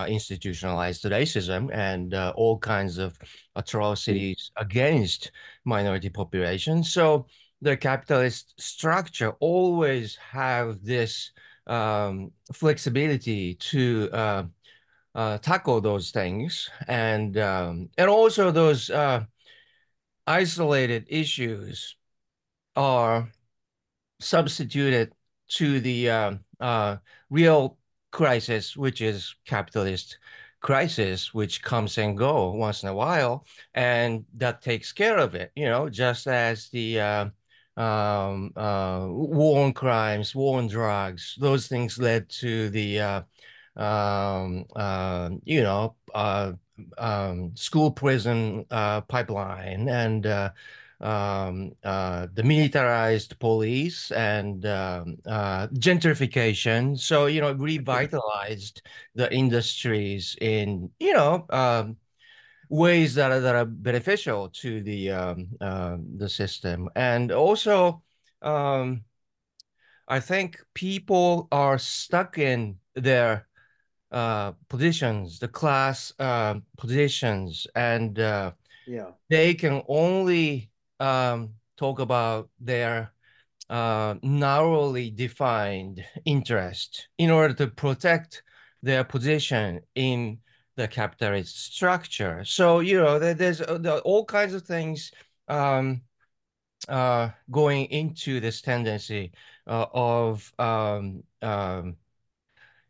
[0.08, 3.18] institutionalized racism and all kinds of
[3.56, 5.30] atrocities against
[5.64, 6.90] minority populations.
[6.92, 7.26] So
[7.60, 11.32] the capitalist structure always have this
[11.66, 14.08] um, flexibility to
[15.14, 19.24] uh, tackle those things and um, and also those uh,
[20.30, 21.96] isolated issues
[22.76, 23.28] are
[24.20, 25.12] substituted
[25.48, 26.96] to the uh, uh,
[27.30, 27.78] real
[28.12, 30.18] crisis, which is capitalist
[30.60, 35.50] crisis, which comes and go once in a while, and that takes care of it.
[35.56, 37.24] You know, just as the uh,
[37.76, 43.22] um, uh, war on crimes, war on drugs, those things led to the uh,
[43.76, 46.52] um, uh, you know, uh,
[46.98, 50.50] um, school prison uh, pipeline and uh,
[51.00, 56.98] um, uh, the militarized police and um, uh, gentrification.
[56.98, 58.82] So, you know, revitalized
[59.14, 61.96] the industries in, you know, um,
[62.68, 66.88] ways that are, that are beneficial to the um, uh, the system.
[66.96, 68.02] And also,
[68.42, 69.04] um,
[70.08, 73.46] I think people are stuck in their
[74.10, 78.52] uh, positions, the class uh, positions, and uh,
[78.86, 83.12] yeah, they can only um, talk about their
[83.68, 88.42] uh, narrowly defined interest in order to protect
[88.82, 90.38] their position in
[90.76, 92.44] the capitalist structure.
[92.44, 95.12] So you know, there's uh, all kinds of things
[95.48, 96.02] um,
[96.88, 99.32] uh, going into this tendency
[99.66, 101.96] uh, of um, um,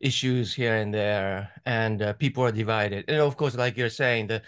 [0.00, 3.04] issues here and there, and uh, people are divided.
[3.08, 4.42] And of course, like you're saying, the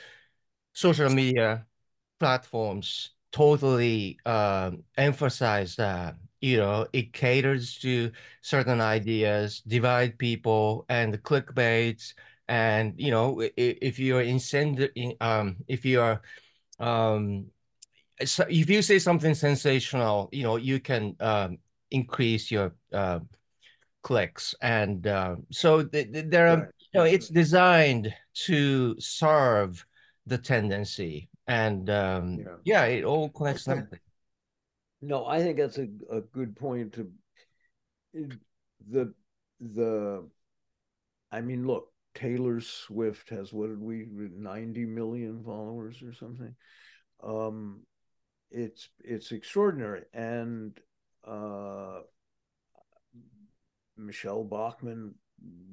[0.72, 1.66] social media
[2.18, 6.16] platforms totally uh, emphasize that.
[6.40, 12.14] You know, it caters to certain ideas, divide people, and the clickbaits.
[12.48, 14.90] And you know, if, you're incend,
[15.20, 16.20] um, if you are,
[16.80, 17.46] um,
[18.24, 21.58] so if you say something sensational, you know, you can um,
[21.90, 23.20] increase your uh,
[24.02, 24.54] clicks.
[24.60, 28.12] And uh, so th- th- there are, you know, it's designed
[28.46, 29.84] to serve
[30.26, 31.28] the tendency.
[31.46, 32.56] And um, yeah.
[32.64, 33.98] yeah, it all connects nicely.
[35.00, 37.10] No, I think that's a, a good point to
[38.88, 39.12] the
[39.60, 40.28] the
[41.30, 46.54] I mean, look, Taylor Swift has what did we 90 million followers or something.
[47.22, 47.80] Um
[48.50, 50.78] it's it's extraordinary and
[51.26, 52.00] uh
[54.06, 55.14] Michele Bachmann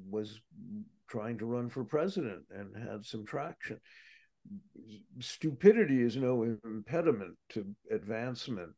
[0.08, 0.40] was
[1.08, 3.78] trying to run for president and had some traction.
[5.18, 8.72] Stupidity is no impediment to advancement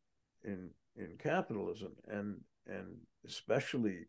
[0.44, 2.36] in in capitalism and
[2.66, 2.96] and
[3.26, 4.00] especially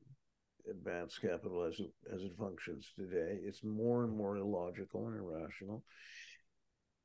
[0.70, 3.40] advanced capital as it, as it functions today.
[3.44, 5.84] It's more and more illogical and irrational.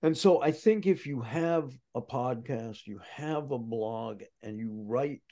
[0.03, 4.85] And so I think if you have a podcast, you have a blog, and you
[4.87, 5.23] write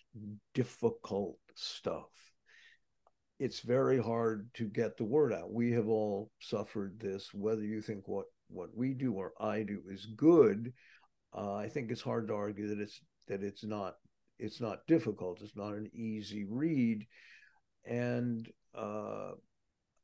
[0.54, 2.10] difficult stuff,
[3.38, 5.52] it's very hard to get the word out.
[5.52, 9.82] We have all suffered this, whether you think what what we do or I do
[9.88, 10.72] is good.
[11.36, 13.96] Uh, I think it's hard to argue that it's that it's not
[14.38, 15.40] it's not difficult.
[15.42, 17.06] It's not an easy read,
[17.84, 19.32] and uh,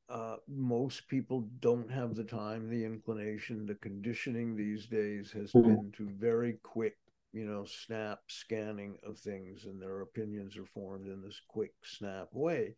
[0.09, 5.69] uh, most people don't have the time, the inclination, the conditioning these days has mm-hmm.
[5.69, 6.97] been to very quick,
[7.33, 12.29] you know, snap scanning of things, and their opinions are formed in this quick snap
[12.33, 12.75] way.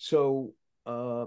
[0.00, 0.54] So
[0.86, 1.26] uh,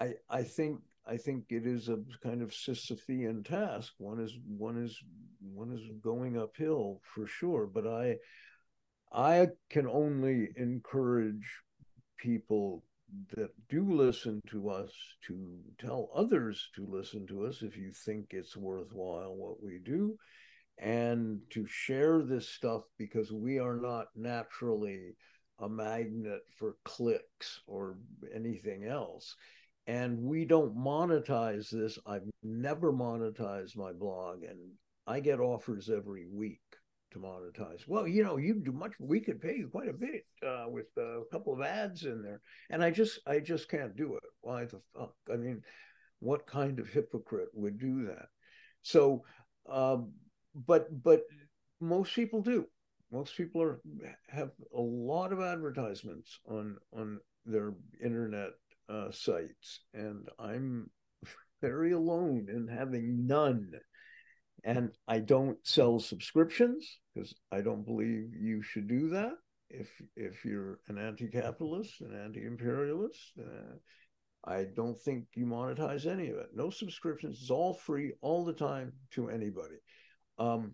[0.00, 3.92] I I think I think it is a kind of Sisyphean task.
[3.98, 4.98] One is one is
[5.40, 7.70] one is going uphill for sure.
[7.72, 8.16] But I
[9.12, 11.62] I can only encourage
[12.18, 12.82] people
[13.36, 14.90] that do listen to us
[15.28, 20.18] to tell others to listen to us if you think it's worthwhile what we do
[20.78, 25.14] and to share this stuff because we are not naturally
[25.58, 27.96] a magnet for clicks or
[28.34, 29.36] anything else.
[29.86, 31.98] And we don't monetize this.
[32.06, 34.58] I've never monetized my blog, and
[35.06, 36.60] I get offers every week
[37.12, 37.86] to monetize.
[37.86, 38.92] Well, you know, you do much.
[38.98, 42.40] We could pay you quite a bit uh, with a couple of ads in there,
[42.68, 44.24] and I just, I just can't do it.
[44.40, 45.14] Why the fuck?
[45.32, 45.62] I mean,
[46.18, 48.26] what kind of hypocrite would do that?
[48.82, 49.22] So,
[49.68, 50.12] um,
[50.54, 51.22] but but
[51.80, 52.66] most people do
[53.12, 53.80] most people are
[54.28, 58.50] have a lot of advertisements on on their internet
[58.88, 60.90] uh, sites, and I'm
[61.62, 63.72] very alone in having none.
[64.64, 69.32] And I don't sell subscriptions because I don't believe you should do that.
[69.70, 73.76] If if you're an anti-capitalist, an anti-imperialist, uh,
[74.44, 76.50] I don't think you monetize any of it.
[76.54, 77.38] No subscriptions.
[77.40, 79.76] It's all free all the time to anybody.
[80.38, 80.72] Um,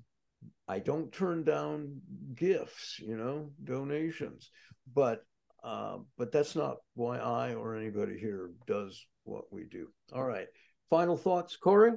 [0.69, 2.01] I don't turn down
[2.35, 4.51] gifts, you know, donations,
[4.95, 5.25] but
[5.63, 9.89] uh, but that's not why I or anybody here does what we do.
[10.13, 10.47] All right.
[10.91, 11.93] Final thoughts, Cory?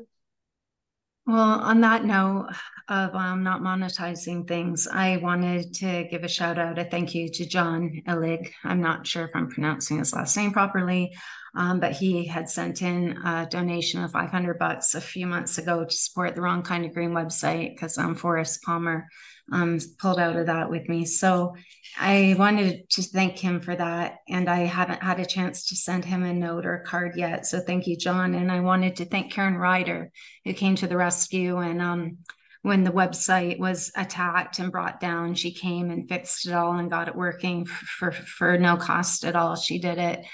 [1.27, 2.49] Well, on that note
[2.87, 7.27] of um, not monetizing things, I wanted to give a shout out, a thank you
[7.31, 8.51] to John Illig.
[8.63, 11.11] I'm not sure if I'm pronouncing his last name properly.
[11.55, 15.85] Um, but he had sent in a donation of 500 bucks a few months ago
[15.85, 19.07] to support the Wrong Kind of Green website because um, Forrest Palmer
[19.51, 21.05] um, pulled out of that with me.
[21.05, 21.55] So
[21.97, 24.17] I wanted to thank him for that.
[24.27, 27.45] And I haven't had a chance to send him a note or a card yet.
[27.45, 28.35] So thank you, John.
[28.35, 30.11] And I wanted to thank Karen Ryder,
[30.43, 31.57] who came to the rescue.
[31.57, 32.17] And um,
[32.63, 36.89] when the website was attacked and brought down, she came and fixed it all and
[36.89, 39.55] got it working for, for, for no cost at all.
[39.55, 40.25] She did it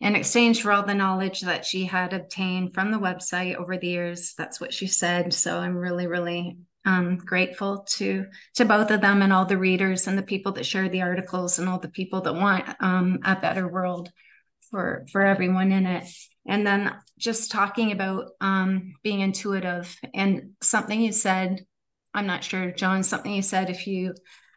[0.00, 3.88] in exchange for all the knowledge that she had obtained from the website over the
[3.88, 4.34] years.
[4.36, 5.34] That's what she said.
[5.34, 10.06] So I'm really, really um, grateful to to both of them and all the readers
[10.06, 13.36] and the people that share the articles and all the people that want um, a
[13.36, 14.10] better world
[14.70, 16.04] for for everyone in it.
[16.46, 21.66] And then just talking about um, being intuitive and something you said,
[22.14, 24.14] I'm not sure, John, something you said a few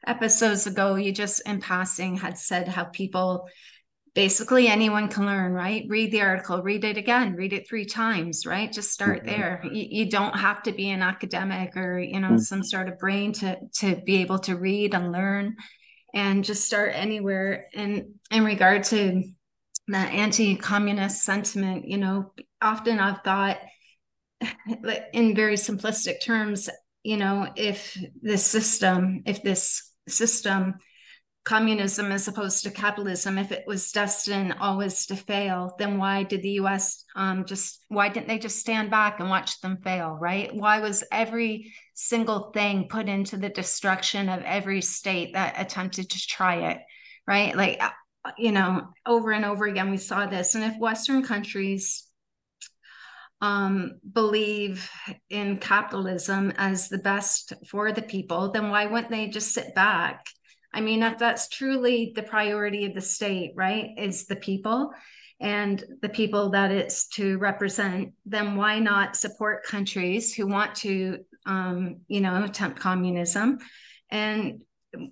[0.08, 3.48] episodes ago, you just in passing had said how people
[4.16, 5.86] basically anyone can learn right?
[5.88, 8.72] Read the article read it again read it three times right?
[8.72, 9.62] Just start there.
[9.64, 12.38] You, you, don't have to be an academic or you know mm-hmm.
[12.38, 15.56] some sort of brain to to be able to read and learn
[16.14, 17.68] and just start anywhere.
[17.74, 19.24] And in regard to
[19.88, 23.58] the anti-communist sentiment you know often i've thought
[25.14, 26.70] in very simplistic terms
[27.04, 30.76] you know if this system if this system
[31.44, 36.42] communism as opposed to capitalism if it was destined always to fail then why did
[36.42, 40.54] the us um, just why didn't they just stand back and watch them fail right?
[40.56, 46.28] Why was every single thing put into the destruction of every state that attempted to
[46.28, 46.80] try it
[47.28, 47.56] right?
[47.56, 47.90] Like uh,
[48.38, 50.56] you know over and over again we saw this.
[50.56, 52.08] And if western countries
[53.42, 54.90] um, believe
[55.30, 60.26] in capitalism as the best for the people then why wouldn't they just sit back
[60.74, 64.92] I mean, if that's truly the priority of the state, right, is the people
[65.40, 71.20] and the people that it's to represent, then why not support countries who want to,
[71.46, 73.60] um, you know, attempt communism?
[74.10, 74.62] And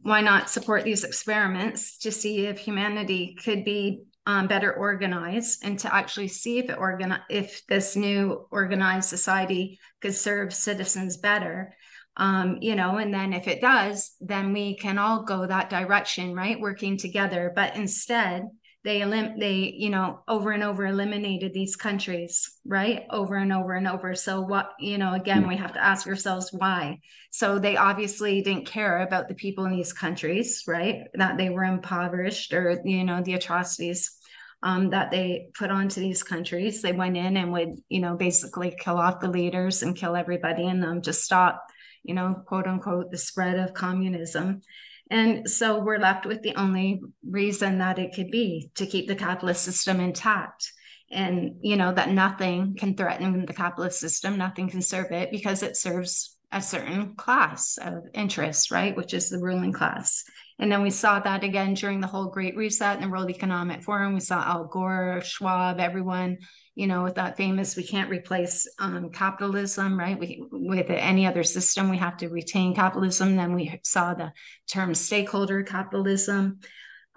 [0.03, 5.80] why not support these experiments to see if humanity could be um, better organized and
[5.80, 11.74] to actually see if it organ if this new organized society could serve citizens better
[12.18, 16.36] um, you know, and then if it does, then we can all go that direction,
[16.36, 16.59] right?
[16.59, 17.51] Working together.
[17.55, 18.49] But instead,
[18.84, 23.05] they elim- they you know over and over eliminated these countries right?
[23.09, 24.16] Over and over and over.
[24.16, 26.99] So what you know again we have to ask ourselves why.
[27.30, 31.03] So they obviously didn't care about the people in these countries right?
[31.14, 34.18] That they were impoverished or you know the atrocities
[34.64, 36.82] um, that they put onto these countries.
[36.82, 40.66] They went in and would you know basically kill off the leaders and kill everybody
[40.66, 41.68] in them to stop
[42.04, 44.62] you know, quote unquote, the spread of communism.
[45.10, 49.16] And so we're left with the only reason that it could be to keep the
[49.16, 50.72] capitalist system intact.
[51.12, 55.62] And, you know, that nothing can threaten the capitalist system, nothing can serve it because
[55.62, 58.95] it serves a certain class of interest, right?
[58.95, 60.24] Which is the ruling class.
[60.62, 63.84] And then we saw that again during the whole Great Reset and the World Economic
[63.84, 64.14] Forum.
[64.14, 66.38] We saw Al Gore, Schwab, everyone
[66.76, 70.18] you know, with that famous, we can't replace um, capitalism, right?
[70.18, 73.36] We, with any other system, we have to retain capitalism.
[73.36, 74.32] Then we saw the
[74.68, 76.59] term stakeholder capitalism.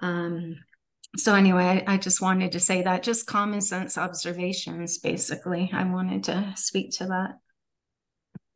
[0.00, 0.56] Um,
[1.16, 5.70] so anyway, I, I, just wanted to say that just common sense observations, basically.
[5.72, 7.38] I wanted to speak to that.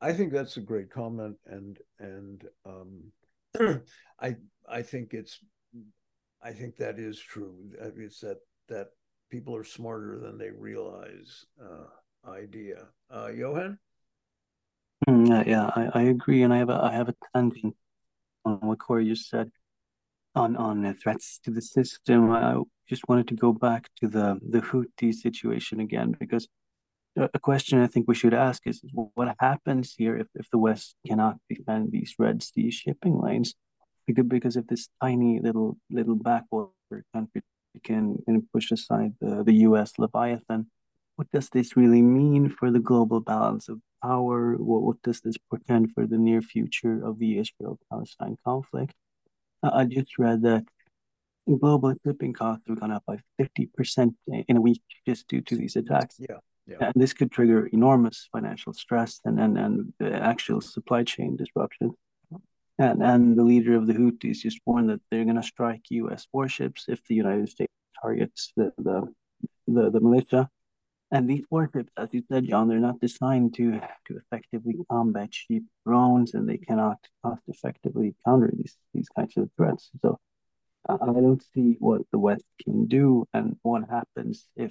[0.00, 3.82] I think that's a great comment, and and um,
[4.20, 4.36] I
[4.70, 5.38] I think it's
[6.42, 7.54] I think that is true.
[7.80, 8.38] It's that
[8.68, 8.88] that
[9.30, 12.86] people are smarter than they realize uh, idea.
[13.10, 13.78] Uh, Johan?
[15.08, 16.42] Mm, yeah, yeah I, I agree.
[16.42, 17.76] And I have a, I have a tangent
[18.44, 19.50] on what Cory just said
[20.34, 22.30] on, on threats to the system.
[22.30, 26.48] I just wanted to go back to the, the Houthi situation again, because
[27.16, 30.94] a question I think we should ask is what happens here if, if the West
[31.06, 33.54] cannot defend these Red Sea shipping lanes?
[34.08, 37.42] Because, because if this tiny little little backwater country
[37.84, 40.70] can, can push aside the, the US Leviathan.
[41.16, 44.54] What does this really mean for the global balance of power?
[44.56, 48.94] What, what does this portend for the near future of the Israel Palestine conflict?
[49.62, 50.64] Uh, I just read that
[51.60, 55.76] global shipping costs have gone up by 50% in a week just due to these
[55.76, 56.16] attacks.
[56.18, 56.38] Yeah.
[56.66, 56.76] Yeah.
[56.80, 61.94] And this could trigger enormous financial stress and, and, and actual supply chain disruption.
[62.78, 66.26] And, and the leader of the Houthis just warned that they're going to strike U.S.
[66.32, 69.12] warships if the United States targets the, the,
[69.66, 70.48] the, the militia.
[71.10, 75.64] And these warships, as you said, John, they're not designed to, to effectively combat cheap
[75.86, 79.90] drones, and they cannot cost effectively counter these, these kinds of threats.
[80.02, 80.18] So
[80.88, 84.70] uh, I don't see what the West can do and what happens if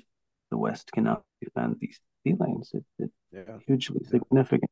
[0.51, 2.71] the West cannot defend these sea lanes.
[2.73, 3.57] It, it's yeah.
[3.65, 4.71] hugely significant.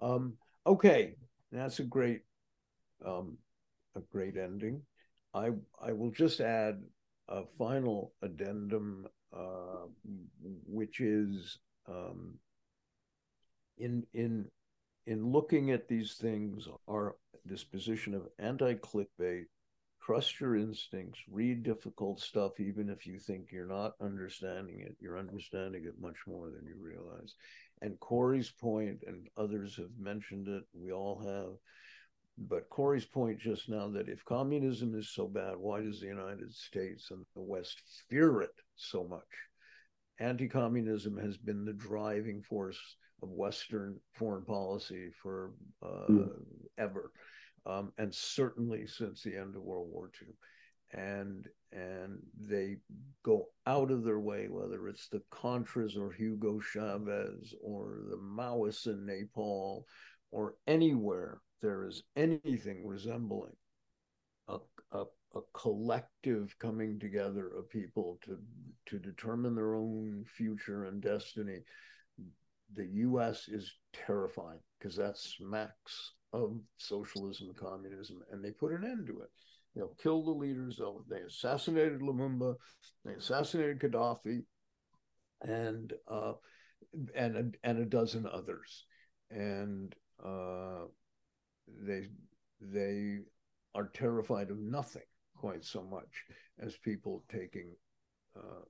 [0.00, 0.34] Um,
[0.66, 1.14] okay,
[1.60, 2.22] that's a great,
[3.04, 3.38] um,
[3.96, 4.82] a great ending.
[5.32, 5.50] I
[5.80, 6.82] I will just add
[7.28, 9.06] a final addendum,
[9.36, 9.86] uh,
[10.66, 11.58] which is
[11.88, 12.38] um,
[13.78, 14.46] in in
[15.06, 17.16] in looking at these things, our
[17.46, 19.44] disposition of anti-clickbait
[20.04, 24.96] trust your instincts, read difficult stuff, even if you think you're not understanding it.
[25.00, 27.34] You're understanding it much more than you realize.
[27.84, 31.54] And Cory's point, and others have mentioned it, we all have.
[32.48, 36.52] But Cory's point just now that if communism is so bad, why does the United
[36.52, 39.20] States and the West fear it so much?
[40.18, 42.80] Anti communism has been the driving force
[43.22, 45.52] of Western foreign policy for
[45.82, 46.30] uh, mm.
[46.78, 47.12] ever
[47.66, 50.28] um, and certainly since the end of World War II.
[50.94, 52.76] And and they
[53.24, 58.86] go out of their way, whether it's the Contras or Hugo Chavez or the Maoists
[58.86, 59.86] in Nepal
[60.30, 63.56] or anywhere there is anything resembling
[64.48, 64.58] a,
[64.92, 65.04] a,
[65.34, 68.38] a collective coming together of people to
[68.86, 71.60] to determine their own future and destiny.
[72.74, 73.48] The U.S.
[73.48, 79.30] is terrifying because that smacks of socialism communism, and they put an end to it.
[79.74, 80.80] You know, killed the leaders.
[81.08, 82.54] They assassinated Lumumba.
[83.04, 84.44] They assassinated Gaddafi,
[85.42, 86.34] and uh,
[87.14, 88.84] and a, and a dozen others.
[89.30, 89.94] And
[90.24, 90.86] uh,
[91.86, 92.08] they
[92.60, 93.18] they
[93.74, 95.02] are terrified of nothing
[95.36, 96.24] quite so much
[96.60, 97.74] as people taking
[98.36, 98.62] uh,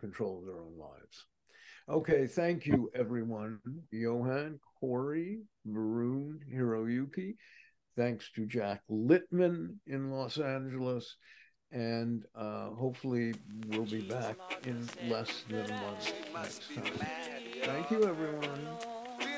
[0.00, 1.26] control of their own lives.
[1.88, 3.60] Okay, thank you, everyone.
[3.90, 7.34] Johan, Cory, Varun, Hiroyuki.
[7.98, 11.16] Thanks to Jack Littman in Los Angeles.
[11.72, 13.34] And uh, hopefully,
[13.66, 16.84] we'll be back in less than a month next time.
[17.64, 18.68] Thank you, everyone.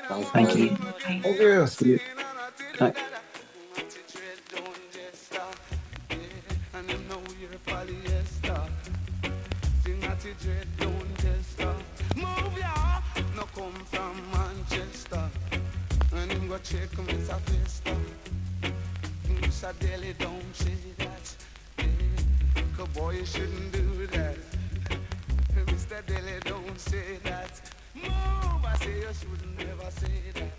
[0.07, 0.77] Thank you.
[1.01, 1.65] Thank you.
[1.65, 1.99] Thank you.
[2.79, 2.93] Bye.
[16.51, 18.20] go check Mr.
[19.61, 19.73] Vista.
[19.73, 19.79] Mr.
[19.79, 21.35] Daly, don't say that.
[22.75, 24.37] Cause boy, you shouldn't do that.
[25.67, 26.05] Mr.
[26.07, 27.61] Daly, don't say that.
[27.93, 30.50] Move, I say you shouldn't never say that.